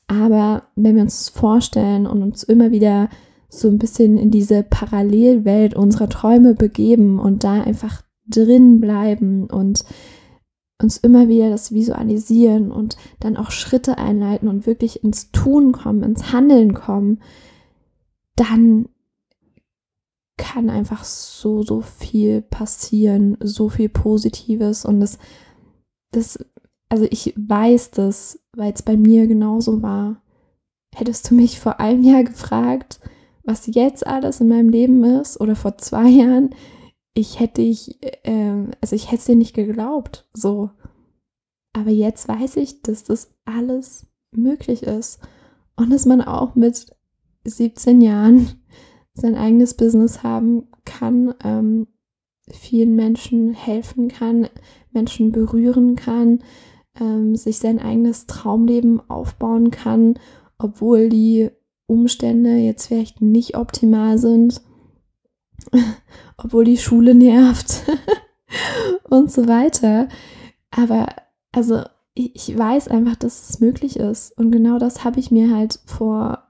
Aber 0.07 0.65
wenn 0.77 0.97
wir 0.97 1.03
uns 1.03 1.29
vorstellen 1.29 2.07
und 2.07 2.23
uns 2.23 2.43
immer 2.43 2.71
wieder 2.71 3.09
so 3.49 3.69
ein 3.69 3.79
bisschen 3.79 4.19
in 4.19 4.31
diese 4.31 4.63
Parallelwelt 4.63 5.75
unserer 5.75 6.09
Träume 6.09 6.55
begeben 6.55 7.19
und 7.19 7.45
da 7.45 7.63
einfach 7.63 8.03
drin 8.29 8.81
bleiben 8.81 9.47
und 9.47 9.85
uns 10.83 10.97
immer 10.97 11.29
wieder 11.29 11.51
das 11.51 11.73
visualisieren 11.73 12.71
und 12.73 12.97
dann 13.21 13.37
auch 13.37 13.51
Schritte 13.51 13.99
einleiten 13.99 14.49
und 14.49 14.67
wirklich 14.67 15.03
ins 15.05 15.31
Tun 15.33 15.73
kommen, 15.73 16.03
ins 16.03 16.33
Handeln 16.33 16.75
kommen, 16.75 17.21
dann 18.37 18.89
kann 20.37 20.71
einfach 20.71 21.05
so, 21.05 21.63
so 21.63 21.83
viel 21.83 22.43
passieren, 22.43 23.37
so 23.41 23.69
viel 23.69 23.89
Positives 23.89 24.85
und 24.85 25.01
das, 25.01 25.19
das, 26.11 26.39
also 26.89 27.07
ich 27.11 27.35
weiß 27.37 27.93
das, 27.93 28.41
weil 28.57 28.73
es 28.73 28.83
bei 28.83 28.97
mir 28.97 29.27
genauso 29.27 29.83
war. 29.83 30.23
Hättest 30.95 31.31
du 31.31 31.35
mich 31.35 31.61
vor 31.61 31.81
einem 31.81 32.03
Jahr 32.03 32.25
gefragt, 32.25 33.01
was 33.45 33.67
jetzt 33.67 34.07
alles 34.07 34.41
in 34.41 34.49
meinem 34.49 34.69
Leben 34.69 35.03
ist 35.05 35.41
oder 35.41 35.57
vor 35.57 35.79
zwei 35.79 36.09
Jahren, 36.09 36.51
ich 37.15 37.41
hätte 37.41 37.63
ich, 37.63 38.03
äh, 38.25 38.67
also 38.81 38.97
ich 38.97 39.07
hätte 39.09 39.21
es 39.21 39.25
dir 39.27 39.37
nicht 39.37 39.55
geglaubt, 39.55 40.27
so. 40.33 40.71
Aber 41.73 41.91
jetzt 41.91 42.29
weiß 42.29 42.57
ich, 42.57 42.83
dass 42.83 43.05
das 43.05 43.35
alles 43.45 44.07
möglich 44.31 44.83
ist 44.83 45.21
und 45.77 45.91
dass 45.91 46.07
man 46.07 46.21
auch 46.21 46.55
mit 46.55 46.87
17 47.45 48.01
Jahren 48.01 48.51
sein 49.15 49.35
eigenes 49.35 49.75
Business 49.75 50.23
haben 50.23 50.69
kann, 50.85 51.35
ähm, 51.45 51.87
vielen 52.51 52.97
Menschen 52.97 53.53
helfen 53.53 54.09
kann, 54.09 54.49
Menschen 54.91 55.33
berühren 55.33 55.97
kann, 55.97 56.43
ähm, 56.99 57.37
sich 57.37 57.59
sein 57.59 57.79
eigenes 57.79 58.27
Traumleben 58.27 59.01
aufbauen 59.09 59.71
kann, 59.71 60.19
obwohl 60.59 61.09
die 61.09 61.51
Umstände 61.87 62.57
jetzt 62.57 62.87
vielleicht 62.87 63.21
nicht 63.21 63.57
optimal 63.57 64.19
sind 64.19 64.63
obwohl 66.37 66.65
die 66.65 66.79
Schule 66.79 67.15
nervt 67.15 67.83
und 69.09 69.31
so 69.31 69.47
weiter. 69.49 70.09
Aber 70.71 71.07
also 71.53 71.83
ich 72.15 72.57
weiß 72.57 72.89
einfach, 72.89 73.17
dass 73.17 73.51
es 73.51 73.61
möglich 73.61 73.97
ist. 73.97 74.37
Und 74.37 74.51
genau 74.51 74.79
das 74.79 75.05
habe 75.05 75.19
ich 75.19 75.31
mir 75.31 75.55
halt 75.55 75.81
vor 75.87 76.43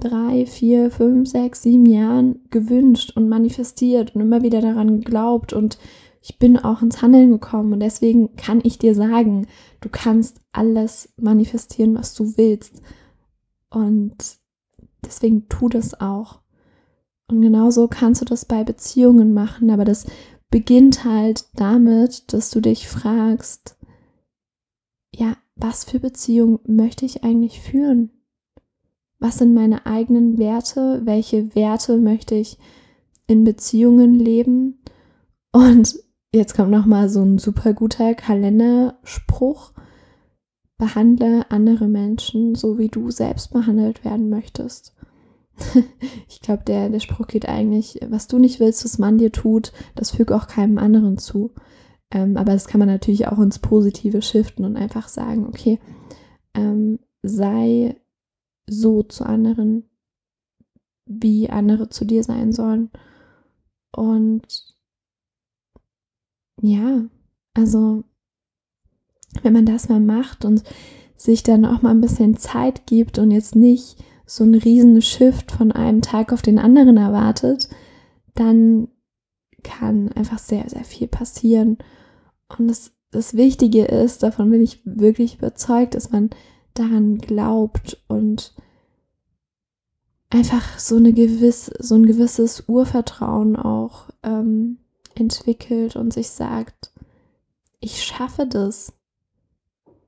drei, 0.00 0.46
vier, 0.46 0.90
fünf, 0.90 1.28
sechs, 1.28 1.62
sieben 1.62 1.86
Jahren 1.86 2.40
gewünscht 2.50 3.16
und 3.16 3.28
manifestiert 3.28 4.14
und 4.14 4.22
immer 4.22 4.42
wieder 4.42 4.60
daran 4.60 5.00
geglaubt. 5.00 5.52
Und 5.52 5.78
ich 6.22 6.38
bin 6.38 6.58
auch 6.58 6.82
ins 6.82 7.00
Handeln 7.00 7.30
gekommen. 7.30 7.72
Und 7.72 7.80
deswegen 7.80 8.36
kann 8.36 8.60
ich 8.62 8.78
dir 8.78 8.94
sagen, 8.94 9.46
du 9.80 9.88
kannst 9.90 10.40
alles 10.52 11.12
manifestieren, 11.16 11.94
was 11.94 12.14
du 12.14 12.36
willst. 12.36 12.82
Und 13.70 14.16
deswegen 15.04 15.48
tu 15.48 15.68
das 15.68 16.00
auch. 16.00 16.40
Und 17.30 17.42
genauso 17.42 17.86
kannst 17.86 18.20
du 18.20 18.24
das 18.24 18.44
bei 18.44 18.64
Beziehungen 18.64 19.32
machen, 19.32 19.70
aber 19.70 19.84
das 19.84 20.06
beginnt 20.50 21.04
halt 21.04 21.44
damit, 21.54 22.32
dass 22.32 22.50
du 22.50 22.60
dich 22.60 22.88
fragst, 22.88 23.76
ja, 25.14 25.36
was 25.54 25.84
für 25.84 26.00
Beziehung 26.00 26.58
möchte 26.66 27.06
ich 27.06 27.22
eigentlich 27.22 27.60
führen? 27.60 28.10
Was 29.20 29.38
sind 29.38 29.54
meine 29.54 29.86
eigenen 29.86 30.38
Werte? 30.38 31.02
Welche 31.04 31.54
Werte 31.54 31.98
möchte 31.98 32.34
ich 32.34 32.58
in 33.26 33.44
Beziehungen 33.44 34.14
leben? 34.14 34.82
Und 35.52 36.00
jetzt 36.32 36.54
kommt 36.54 36.70
noch 36.70 36.86
mal 36.86 37.08
so 37.08 37.22
ein 37.22 37.38
super 37.38 37.74
guter 37.74 38.14
Kalenderspruch. 38.14 39.72
Behandle 40.78 41.50
andere 41.50 41.86
Menschen 41.86 42.54
so, 42.54 42.78
wie 42.78 42.88
du 42.88 43.10
selbst 43.10 43.52
behandelt 43.52 44.04
werden 44.04 44.30
möchtest. 44.30 44.96
ich 46.28 46.40
glaube, 46.40 46.64
der, 46.64 46.88
der 46.88 47.00
Spruch 47.00 47.26
geht 47.26 47.48
eigentlich, 47.48 48.00
was 48.08 48.26
du 48.26 48.38
nicht 48.38 48.60
willst, 48.60 48.84
was 48.84 48.98
man 48.98 49.18
dir 49.18 49.32
tut, 49.32 49.72
das 49.94 50.12
füge 50.12 50.34
auch 50.34 50.46
keinem 50.46 50.78
anderen 50.78 51.18
zu. 51.18 51.52
Ähm, 52.10 52.36
aber 52.36 52.52
das 52.52 52.66
kann 52.66 52.78
man 52.78 52.88
natürlich 52.88 53.28
auch 53.28 53.38
ins 53.38 53.58
Positive 53.58 54.22
shiften 54.22 54.64
und 54.64 54.76
einfach 54.76 55.08
sagen, 55.08 55.46
okay, 55.46 55.78
ähm, 56.54 56.98
sei 57.22 57.96
so 58.68 59.02
zu 59.02 59.24
anderen, 59.24 59.84
wie 61.06 61.50
andere 61.50 61.88
zu 61.88 62.04
dir 62.04 62.24
sein 62.24 62.52
sollen. 62.52 62.90
Und 63.92 64.76
ja, 66.62 67.04
also 67.54 68.04
wenn 69.42 69.52
man 69.52 69.66
das 69.66 69.88
mal 69.88 70.00
macht 70.00 70.44
und 70.44 70.62
sich 71.16 71.42
dann 71.42 71.64
auch 71.64 71.82
mal 71.82 71.90
ein 71.90 72.00
bisschen 72.00 72.36
Zeit 72.36 72.86
gibt 72.86 73.18
und 73.18 73.30
jetzt 73.30 73.54
nicht 73.54 74.02
so 74.30 74.44
ein 74.44 74.54
riesen 74.54 75.02
Shift 75.02 75.50
von 75.50 75.72
einem 75.72 76.02
Tag 76.02 76.32
auf 76.32 76.40
den 76.40 76.60
anderen 76.60 76.96
erwartet, 76.96 77.68
dann 78.36 78.86
kann 79.64 80.12
einfach 80.12 80.38
sehr, 80.38 80.68
sehr 80.68 80.84
viel 80.84 81.08
passieren. 81.08 81.78
Und 82.56 82.68
das, 82.68 82.92
das 83.10 83.34
Wichtige 83.34 83.86
ist, 83.86 84.22
davon 84.22 84.48
bin 84.52 84.62
ich 84.62 84.82
wirklich 84.84 85.38
überzeugt, 85.38 85.96
dass 85.96 86.12
man 86.12 86.30
daran 86.74 87.18
glaubt 87.18 88.00
und 88.06 88.54
einfach 90.30 90.78
so, 90.78 90.94
eine 90.96 91.12
gewiss, 91.12 91.66
so 91.80 91.96
ein 91.96 92.06
gewisses 92.06 92.68
Urvertrauen 92.68 93.56
auch 93.56 94.10
ähm, 94.22 94.78
entwickelt 95.16 95.96
und 95.96 96.12
sich 96.12 96.30
sagt, 96.30 96.92
ich 97.80 98.04
schaffe 98.04 98.46
das 98.46 98.92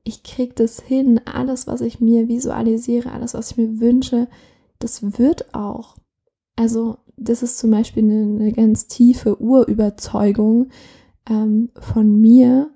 ich 0.05 0.23
kriege 0.23 0.55
das 0.55 0.81
hin, 0.81 1.21
alles, 1.25 1.67
was 1.67 1.81
ich 1.81 2.01
mir 2.01 2.29
visualisiere, 2.29 3.13
alles, 3.13 3.35
was 3.35 3.53
ich 3.53 3.57
mir 3.57 3.81
wünsche, 3.81 4.29
das 4.79 5.19
wird 5.19 5.55
auch. 5.55 5.97
Also 6.57 6.99
das 7.17 7.43
ist 7.43 7.59
zum 7.59 7.71
Beispiel 7.71 8.03
eine, 8.03 8.41
eine 8.41 8.53
ganz 8.53 8.89
tiefe 8.89 9.41
Urüberzeugung 9.41 10.71
ähm, 11.29 11.71
von 11.79 12.21
mir, 12.21 12.71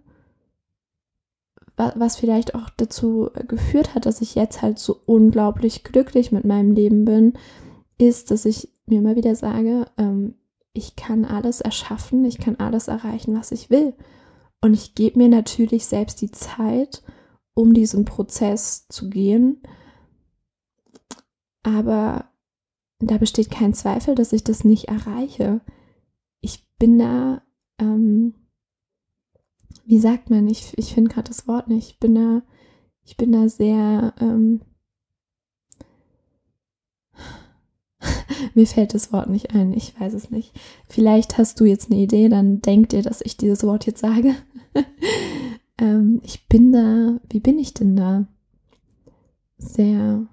was 1.76 2.16
vielleicht 2.16 2.54
auch 2.54 2.70
dazu 2.70 3.28
geführt 3.48 3.94
hat, 3.94 4.06
dass 4.06 4.22
ich 4.22 4.34
jetzt 4.34 4.62
halt 4.62 4.78
so 4.78 4.98
unglaublich 5.04 5.84
glücklich 5.84 6.32
mit 6.32 6.44
meinem 6.46 6.72
Leben 6.72 7.04
bin, 7.04 7.34
ist, 7.98 8.30
dass 8.30 8.46
ich 8.46 8.70
mir 8.86 9.00
immer 9.00 9.16
wieder 9.16 9.34
sage, 9.34 9.86
ähm, 9.98 10.34
ich 10.72 10.96
kann 10.96 11.24
alles 11.24 11.60
erschaffen, 11.60 12.24
ich 12.24 12.38
kann 12.38 12.56
alles 12.56 12.88
erreichen, 12.88 13.36
was 13.36 13.52
ich 13.52 13.68
will. 13.68 13.92
Und 14.62 14.72
ich 14.72 14.94
gebe 14.94 15.18
mir 15.18 15.28
natürlich 15.28 15.86
selbst 15.86 16.22
die 16.22 16.30
Zeit, 16.30 17.02
um 17.56 17.74
diesen 17.74 18.04
Prozess 18.04 18.86
zu 18.88 19.10
gehen. 19.10 19.60
Aber 21.64 22.30
da 23.00 23.18
besteht 23.18 23.50
kein 23.50 23.74
Zweifel, 23.74 24.14
dass 24.14 24.32
ich 24.32 24.44
das 24.44 24.62
nicht 24.62 24.84
erreiche. 24.84 25.60
Ich 26.40 26.64
bin 26.78 26.98
da 26.98 27.42
ähm, 27.78 28.34
wie 29.86 29.98
sagt 30.00 30.30
man, 30.30 30.48
ich, 30.48 30.76
ich 30.76 30.92
finde 30.92 31.12
gerade 31.14 31.28
das 31.28 31.46
Wort 31.46 31.68
nicht. 31.68 31.90
Ich 31.90 31.98
bin 32.00 32.14
da, 32.14 32.42
ich 33.04 33.16
bin 33.16 33.32
da 33.32 33.48
sehr, 33.48 34.12
ähm, 34.20 34.62
mir 38.54 38.66
fällt 38.66 38.94
das 38.94 39.12
Wort 39.12 39.30
nicht 39.30 39.54
ein, 39.54 39.72
ich 39.72 39.98
weiß 39.98 40.12
es 40.14 40.30
nicht. 40.30 40.52
Vielleicht 40.88 41.38
hast 41.38 41.60
du 41.60 41.64
jetzt 41.64 41.90
eine 41.90 42.00
Idee, 42.00 42.28
dann 42.28 42.60
denk 42.60 42.88
dir, 42.88 43.02
dass 43.02 43.20
ich 43.20 43.36
dieses 43.36 43.62
Wort 43.62 43.86
jetzt 43.86 44.00
sage. 44.00 44.34
ähm, 45.78 46.20
ich 46.24 46.48
bin 46.48 46.72
da, 46.72 47.20
wie 47.30 47.40
bin 47.40 47.58
ich 47.58 47.74
denn 47.74 47.96
da? 47.96 48.26
Sehr, 49.58 50.26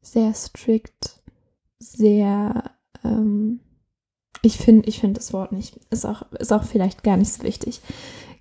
sehr 0.00 0.34
strikt, 0.34 1.22
sehr, 1.78 2.70
ähm, 3.04 3.60
ich 4.42 4.56
finde 4.58 4.88
ich 4.88 5.00
find 5.00 5.16
das 5.16 5.32
Wort 5.32 5.52
nicht. 5.52 5.76
Ist 5.90 6.06
auch, 6.06 6.30
ist 6.32 6.52
auch 6.52 6.64
vielleicht 6.64 7.02
gar 7.02 7.16
nicht 7.16 7.32
so 7.32 7.42
wichtig. 7.42 7.80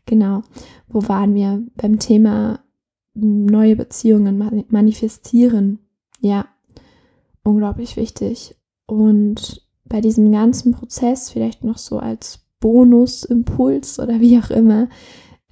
Genau. 0.06 0.43
Wo 0.88 1.08
waren 1.08 1.36
wir? 1.36 1.62
Beim 1.76 2.00
Thema 2.00 2.63
neue 3.13 3.76
Beziehungen 3.76 4.38
manifestieren. 4.69 5.80
Ja, 6.22 6.48
unglaublich 7.43 7.98
wichtig. 7.98 8.56
Und 8.86 9.67
bei 9.86 10.02
diesem 10.02 10.32
ganzen 10.32 10.72
Prozess, 10.72 11.30
vielleicht 11.32 11.63
noch 11.63 11.78
so 11.78 12.00
als 12.00 12.48
Bonusimpuls 12.60 14.00
oder 14.00 14.19
wie 14.19 14.38
auch 14.39 14.50
immer, 14.50 14.89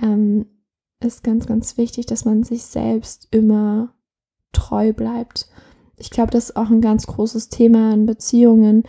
ähm, 0.02 0.46
ist 1.00 1.24
ganz, 1.24 1.46
ganz 1.46 1.78
wichtig, 1.78 2.06
dass 2.06 2.26
man 2.26 2.44
sich 2.44 2.64
selbst 2.64 3.28
immer 3.32 3.94
treu 4.52 4.94
bleibt. 4.94 5.48
Ich 5.98 6.10
glaube, 6.10 6.32
das 6.32 6.50
ist 6.50 6.56
auch 6.56 6.70
ein 6.70 6.82
ganz 6.82 7.08
großes 7.08 7.50
Thema 7.50 7.94
in 7.94 8.06
Beziehungen, 8.06 8.84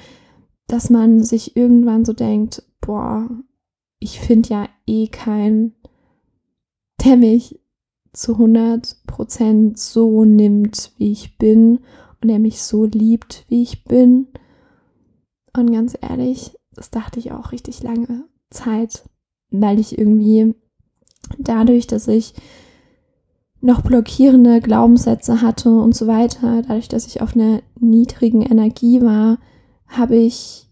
dass 0.66 0.90
man 0.90 1.22
sich 1.22 1.56
irgendwann 1.56 2.04
so 2.04 2.12
denkt, 2.12 2.62
boah, 2.80 3.28
ich 3.98 4.20
finde 4.20 4.48
ja 4.50 4.68
eh 4.86 5.08
keinen, 5.08 5.74
der 7.04 7.16
mich 7.16 7.60
zu 8.12 8.36
100% 8.36 9.78
so 9.78 10.24
nimmt, 10.24 10.92
wie 10.98 11.12
ich 11.12 11.38
bin 11.38 11.80
und 12.20 12.28
der 12.28 12.38
mich 12.38 12.62
so 12.62 12.84
liebt, 12.84 13.44
wie 13.48 13.62
ich 13.62 13.84
bin. 13.84 14.28
Und 15.56 15.72
ganz 15.72 15.96
ehrlich, 16.00 16.57
das 16.78 16.90
dachte 16.90 17.18
ich 17.18 17.32
auch 17.32 17.50
richtig 17.50 17.82
lange 17.82 18.24
Zeit, 18.50 19.04
weil 19.50 19.80
ich 19.80 19.98
irgendwie 19.98 20.54
dadurch, 21.38 21.86
dass 21.88 22.06
ich 22.06 22.34
noch 23.60 23.82
blockierende 23.82 24.60
Glaubenssätze 24.60 25.42
hatte 25.42 25.70
und 25.70 25.94
so 25.94 26.06
weiter, 26.06 26.62
dadurch, 26.62 26.86
dass 26.88 27.06
ich 27.06 27.20
auf 27.20 27.34
einer 27.34 27.60
niedrigen 27.80 28.42
Energie 28.42 29.02
war, 29.02 29.38
habe 29.88 30.16
ich 30.16 30.70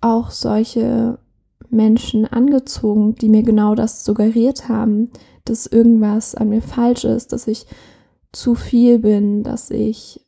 auch 0.00 0.30
solche 0.30 1.18
Menschen 1.68 2.24
angezogen, 2.24 3.14
die 3.16 3.28
mir 3.28 3.42
genau 3.42 3.74
das 3.74 4.04
suggeriert 4.04 4.70
haben, 4.70 5.10
dass 5.44 5.66
irgendwas 5.66 6.34
an 6.34 6.48
mir 6.48 6.62
falsch 6.62 7.04
ist, 7.04 7.32
dass 7.32 7.46
ich 7.46 7.66
zu 8.32 8.54
viel 8.54 8.98
bin, 8.98 9.42
dass 9.42 9.70
ich 9.70 10.26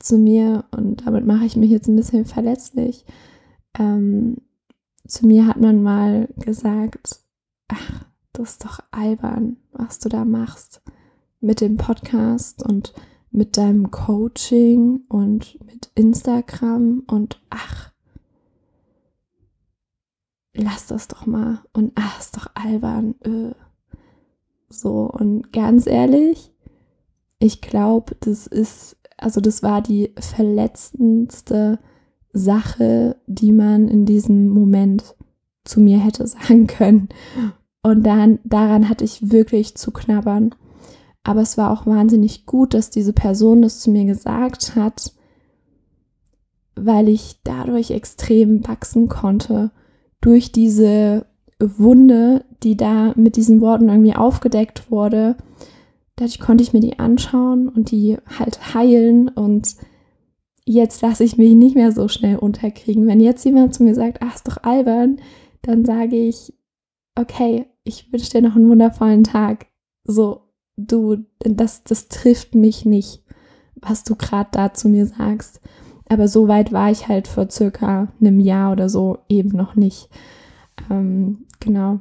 zu 0.00 0.18
mir, 0.18 0.64
und 0.70 1.06
damit 1.06 1.26
mache 1.26 1.44
ich 1.44 1.56
mich 1.56 1.70
jetzt 1.70 1.88
ein 1.88 1.96
bisschen 1.96 2.24
verletzlich, 2.24 3.04
ähm, 3.78 4.38
zu 5.06 5.26
mir 5.26 5.46
hat 5.46 5.60
man 5.60 5.82
mal 5.82 6.28
gesagt, 6.36 7.20
ach, 7.68 8.04
das 8.32 8.50
ist 8.52 8.64
doch 8.64 8.80
albern, 8.90 9.56
was 9.72 9.98
du 9.98 10.08
da 10.08 10.24
machst 10.24 10.82
mit 11.40 11.60
dem 11.60 11.76
Podcast 11.76 12.62
und 12.62 12.92
mit 13.30 13.56
deinem 13.56 13.90
Coaching 13.90 15.02
und 15.08 15.58
mit 15.64 15.90
Instagram 15.94 17.02
und 17.06 17.40
ach, 17.50 17.92
lass 20.54 20.86
das 20.86 21.08
doch 21.08 21.26
mal 21.26 21.62
und 21.72 21.92
ach, 21.94 22.20
ist 22.20 22.36
doch 22.36 22.50
albern. 22.54 23.14
Äh. 23.22 23.54
So, 24.70 25.10
und 25.10 25.52
ganz 25.52 25.86
ehrlich, 25.86 26.52
ich 27.38 27.60
glaube, 27.60 28.16
das 28.20 28.46
ist, 28.46 28.97
also 29.18 29.40
das 29.40 29.62
war 29.62 29.82
die 29.82 30.14
verletzendste 30.18 31.78
Sache, 32.32 33.16
die 33.26 33.52
man 33.52 33.88
in 33.88 34.06
diesem 34.06 34.48
Moment 34.48 35.14
zu 35.64 35.80
mir 35.80 35.98
hätte 35.98 36.26
sagen 36.26 36.66
können. 36.66 37.08
Und 37.82 38.04
dann, 38.04 38.38
daran 38.44 38.88
hatte 38.88 39.04
ich 39.04 39.30
wirklich 39.30 39.76
zu 39.76 39.92
knabbern. 39.92 40.54
Aber 41.24 41.42
es 41.42 41.58
war 41.58 41.70
auch 41.70 41.86
wahnsinnig 41.86 42.46
gut, 42.46 42.74
dass 42.74 42.90
diese 42.90 43.12
Person 43.12 43.62
das 43.62 43.80
zu 43.80 43.90
mir 43.90 44.04
gesagt 44.04 44.76
hat, 44.76 45.12
weil 46.74 47.08
ich 47.08 47.40
dadurch 47.44 47.90
extrem 47.90 48.66
wachsen 48.66 49.08
konnte. 49.08 49.70
Durch 50.20 50.52
diese 50.52 51.26
Wunde, 51.60 52.44
die 52.62 52.76
da 52.76 53.12
mit 53.16 53.36
diesen 53.36 53.60
Worten 53.60 53.88
irgendwie 53.88 54.14
aufgedeckt 54.14 54.90
wurde. 54.90 55.36
Dadurch 56.18 56.40
konnte 56.40 56.64
ich 56.64 56.72
mir 56.72 56.80
die 56.80 56.98
anschauen 56.98 57.68
und 57.68 57.92
die 57.92 58.16
halt 58.38 58.74
heilen 58.74 59.28
und 59.28 59.76
jetzt 60.64 61.00
lasse 61.00 61.22
ich 61.22 61.38
mich 61.38 61.54
nicht 61.54 61.76
mehr 61.76 61.92
so 61.92 62.08
schnell 62.08 62.36
unterkriegen. 62.36 63.06
Wenn 63.06 63.20
jetzt 63.20 63.44
jemand 63.44 63.72
zu 63.72 63.84
mir 63.84 63.94
sagt, 63.94 64.18
ach, 64.20 64.34
ist 64.34 64.48
doch 64.48 64.64
albern, 64.64 65.20
dann 65.62 65.84
sage 65.84 66.16
ich, 66.16 66.52
okay, 67.14 67.66
ich 67.84 68.12
wünsche 68.12 68.32
dir 68.32 68.42
noch 68.42 68.56
einen 68.56 68.68
wundervollen 68.68 69.22
Tag. 69.22 69.66
So, 70.02 70.40
du, 70.76 71.18
das, 71.38 71.84
das 71.84 72.08
trifft 72.08 72.56
mich 72.56 72.84
nicht, 72.84 73.22
was 73.76 74.02
du 74.02 74.16
gerade 74.16 74.50
da 74.50 74.74
zu 74.74 74.88
mir 74.88 75.06
sagst. 75.06 75.60
Aber 76.08 76.26
so 76.26 76.48
weit 76.48 76.72
war 76.72 76.90
ich 76.90 77.06
halt 77.06 77.28
vor 77.28 77.48
circa 77.48 78.08
einem 78.20 78.40
Jahr 78.40 78.72
oder 78.72 78.88
so 78.88 79.18
eben 79.28 79.56
noch 79.56 79.76
nicht. 79.76 80.08
Ähm, 80.90 81.46
genau. 81.60 82.00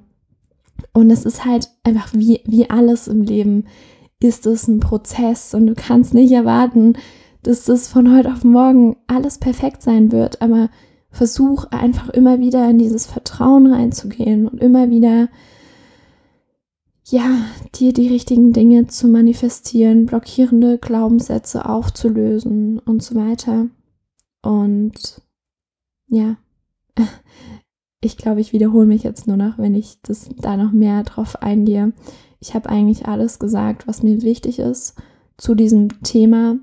Und 0.92 1.12
es 1.12 1.24
ist 1.24 1.46
halt 1.46 1.70
einfach 1.84 2.14
wie, 2.14 2.42
wie 2.46 2.68
alles 2.68 3.08
im 3.08 3.22
Leben, 3.22 3.66
ist 4.22 4.46
es 4.46 4.68
ein 4.68 4.80
Prozess 4.80 5.54
und 5.54 5.68
du 5.68 5.76
kannst 5.76 6.14
nicht 6.14 6.32
erwarten, 6.32 6.94
dass 7.44 7.66
das 7.66 7.88
von 7.88 8.16
heute 8.16 8.32
auf 8.32 8.44
morgen 8.44 8.98
alles 9.08 9.38
perfekt 9.38 9.82
sein 9.82 10.12
wird, 10.12 10.42
aber 10.42 10.70
versuch 11.10 11.66
einfach 11.66 12.10
immer 12.10 12.40
wieder 12.40 12.70
in 12.70 12.78
dieses 12.78 13.06
Vertrauen 13.06 13.72
reinzugehen 13.72 14.48
und 14.48 14.62
immer 14.62 14.90
wieder 14.90 15.30
ja, 17.10 17.46
dir 17.76 17.94
die 17.94 18.10
richtigen 18.10 18.52
Dinge 18.52 18.88
zu 18.88 19.08
manifestieren, 19.08 20.06
blockierende 20.06 20.78
Glaubenssätze 20.78 21.68
aufzulösen 21.68 22.80
und 22.80 23.02
so 23.02 23.16
weiter. 23.16 23.68
Und 24.42 25.22
ja, 26.10 26.36
ich 28.02 28.18
glaube, 28.18 28.42
ich 28.42 28.52
wiederhole 28.52 28.86
mich 28.86 29.04
jetzt 29.04 29.26
nur 29.26 29.38
noch, 29.38 29.58
wenn 29.58 29.74
ich 29.74 30.02
das 30.02 30.30
da 30.38 30.58
noch 30.58 30.74
mehr 30.74 31.04
drauf 31.04 31.42
eingehe. 31.42 31.94
Ich 32.40 32.54
habe 32.54 32.70
eigentlich 32.70 33.08
alles 33.08 33.40
gesagt, 33.40 33.88
was 33.88 34.04
mir 34.04 34.22
wichtig 34.22 34.60
ist 34.60 34.96
zu 35.38 35.56
diesem 35.56 36.02
Thema. 36.04 36.58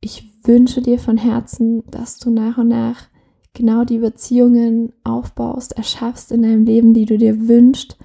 Ich 0.00 0.28
wünsche 0.44 0.82
dir 0.82 0.98
von 0.98 1.16
Herzen, 1.16 1.82
dass 1.90 2.18
du 2.18 2.30
nach 2.30 2.58
und 2.58 2.68
nach 2.68 3.08
genau 3.52 3.84
die 3.84 3.98
Beziehungen 3.98 4.92
aufbaust, 5.04 5.76
erschaffst 5.76 6.32
in 6.32 6.42
deinem 6.42 6.64
Leben, 6.64 6.94
die 6.94 7.06
du 7.06 7.18
dir 7.18 7.48
wünschst 7.48 7.98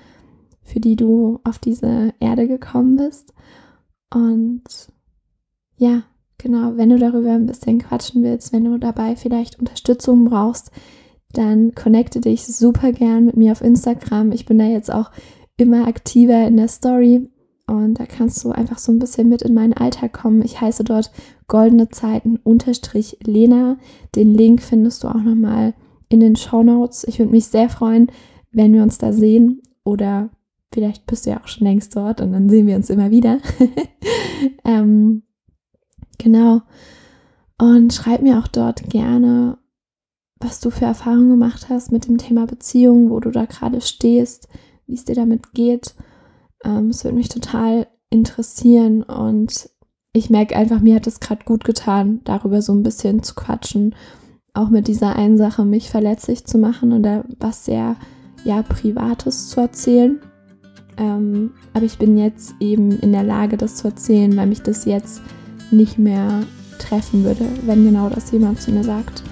für 0.65 0.79
die 0.79 0.95
du 0.95 1.39
auf 1.43 1.59
diese 1.59 2.13
Erde 2.19 2.47
gekommen 2.47 2.97
bist. 2.97 3.33
Und 4.11 4.63
ja, 5.77 6.03
genau, 6.37 6.75
wenn 6.75 6.89
du 6.89 6.97
darüber 6.97 7.31
ein 7.31 7.45
bisschen 7.45 7.79
quatschen 7.79 8.23
willst, 8.23 8.51
wenn 8.51 8.65
du 8.65 8.77
dabei 8.77 9.15
vielleicht 9.15 9.59
Unterstützung 9.59 10.25
brauchst, 10.25 10.71
dann 11.31 11.75
connecte 11.75 12.19
dich 12.19 12.45
super 12.45 12.91
gern 12.91 13.25
mit 13.25 13.37
mir 13.37 13.51
auf 13.51 13.61
Instagram. 13.61 14.31
Ich 14.31 14.45
bin 14.45 14.57
da 14.57 14.65
jetzt 14.65 14.91
auch 14.91 15.11
immer 15.57 15.87
aktiver 15.87 16.47
in 16.47 16.57
der 16.57 16.67
Story 16.67 17.29
und 17.67 17.95
da 17.95 18.05
kannst 18.05 18.43
du 18.43 18.51
einfach 18.51 18.77
so 18.77 18.91
ein 18.91 18.99
bisschen 18.99 19.29
mit 19.29 19.41
in 19.41 19.53
meinen 19.53 19.73
Alltag 19.73 20.13
kommen. 20.13 20.43
Ich 20.43 20.61
heiße 20.61 20.83
dort 20.83 21.11
goldene 21.47 21.89
Zeiten 21.89 22.37
unterstrich 22.43 23.17
Lena. 23.23 23.77
Den 24.15 24.33
Link 24.33 24.61
findest 24.61 25.03
du 25.03 25.07
auch 25.07 25.21
nochmal 25.21 25.73
in 26.09 26.19
den 26.19 26.35
Show 26.35 26.61
Notes. 26.61 27.05
Ich 27.07 27.17
würde 27.17 27.31
mich 27.31 27.47
sehr 27.47 27.69
freuen, 27.69 28.11
wenn 28.51 28.73
wir 28.73 28.83
uns 28.83 28.97
da 28.97 29.11
sehen 29.11 29.61
oder 29.83 30.29
Vielleicht 30.75 31.05
bist 31.05 31.25
du 31.25 31.29
ja 31.29 31.39
auch 31.41 31.47
schon 31.47 31.65
längst 31.65 31.95
dort 31.95 32.19
und 32.19 32.33
dann 32.33 32.49
sehen 32.49 32.67
wir 32.67 32.75
uns 32.75 32.89
immer 32.89 33.09
wieder. 33.09 33.39
ähm, 34.65 35.23
genau. 36.17 36.63
Und 37.57 37.93
schreib 37.93 38.21
mir 38.21 38.39
auch 38.39 38.49
dort 38.49 38.89
gerne, 38.89 39.57
was 40.41 40.59
du 40.59 40.71
für 40.71 40.83
Erfahrungen 40.83 41.29
gemacht 41.29 41.67
hast 41.69 41.93
mit 41.93 42.09
dem 42.09 42.17
Thema 42.17 42.45
Beziehung, 42.45 43.09
wo 43.09 43.21
du 43.21 43.31
da 43.31 43.45
gerade 43.45 43.79
stehst, 43.79 44.49
wie 44.87 44.95
es 44.95 45.05
dir 45.05 45.15
damit 45.15 45.53
geht. 45.53 45.95
Ähm, 46.63 46.89
es 46.89 47.03
würde 47.03 47.17
mich 47.17 47.29
total 47.29 47.87
interessieren 48.09 49.03
und 49.03 49.69
ich 50.13 50.29
merke 50.29 50.55
einfach, 50.55 50.79
mir 50.79 50.95
hat 50.95 51.07
es 51.07 51.19
gerade 51.19 51.43
gut 51.43 51.65
getan, 51.65 52.21
darüber 52.23 52.61
so 52.61 52.73
ein 52.73 52.83
bisschen 52.83 53.21
zu 53.23 53.35
quatschen. 53.35 53.95
Auch 54.53 54.69
mit 54.69 54.87
dieser 54.87 55.15
einen 55.17 55.37
Sache, 55.37 55.65
mich 55.65 55.89
verletzlich 55.89 56.45
zu 56.45 56.57
machen 56.57 56.93
oder 56.93 57.25
was 57.39 57.65
sehr 57.65 57.97
ja, 58.45 58.61
Privates 58.61 59.49
zu 59.49 59.59
erzählen. 59.59 60.21
Ähm, 60.97 61.51
aber 61.73 61.83
ich 61.83 61.97
bin 61.97 62.17
jetzt 62.17 62.55
eben 62.61 62.91
in 62.99 63.11
der 63.11 63.23
Lage, 63.23 63.57
das 63.57 63.75
zu 63.75 63.89
erzählen, 63.89 64.37
weil 64.37 64.47
mich 64.47 64.61
das 64.61 64.85
jetzt 64.85 65.21
nicht 65.71 65.97
mehr 65.97 66.43
treffen 66.79 67.25
würde, 67.25 67.45
wenn 67.65 67.83
genau 67.83 68.07
das 68.07 68.31
jemand 68.31 68.61
zu 68.61 68.71
mir 68.71 68.83
sagt. 68.83 69.23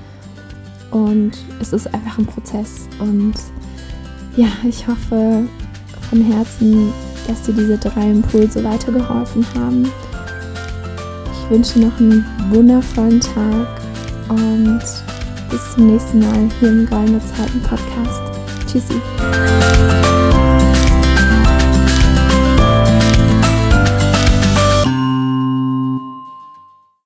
und 0.91 1.31
es 1.59 1.73
ist 1.73 1.93
einfach 1.93 2.19
ein 2.19 2.25
Prozess. 2.25 2.87
Und 2.99 3.33
ja, 4.35 4.47
ich 4.67 4.87
hoffe 4.87 5.47
von 6.09 6.21
Herzen, 6.21 6.91
dass 7.27 7.41
dir 7.43 7.53
diese 7.53 7.77
drei 7.77 8.11
Impulse 8.11 8.63
weitergeholfen 8.63 9.45
haben. 9.55 9.91
Ich 11.31 11.49
wünsche 11.49 11.79
noch 11.79 11.99
einen 11.99 12.25
wundervollen 12.49 13.19
Tag 13.19 13.81
und 14.29 14.81
bis 15.49 15.73
zum 15.75 15.87
nächsten 15.87 16.19
Mal 16.19 16.49
hier 16.59 16.69
im 16.69 16.85
Goldene 16.87 17.19
Zeiten 17.19 17.61
Podcast. 17.61 18.21
Tschüssi. 18.67 20.02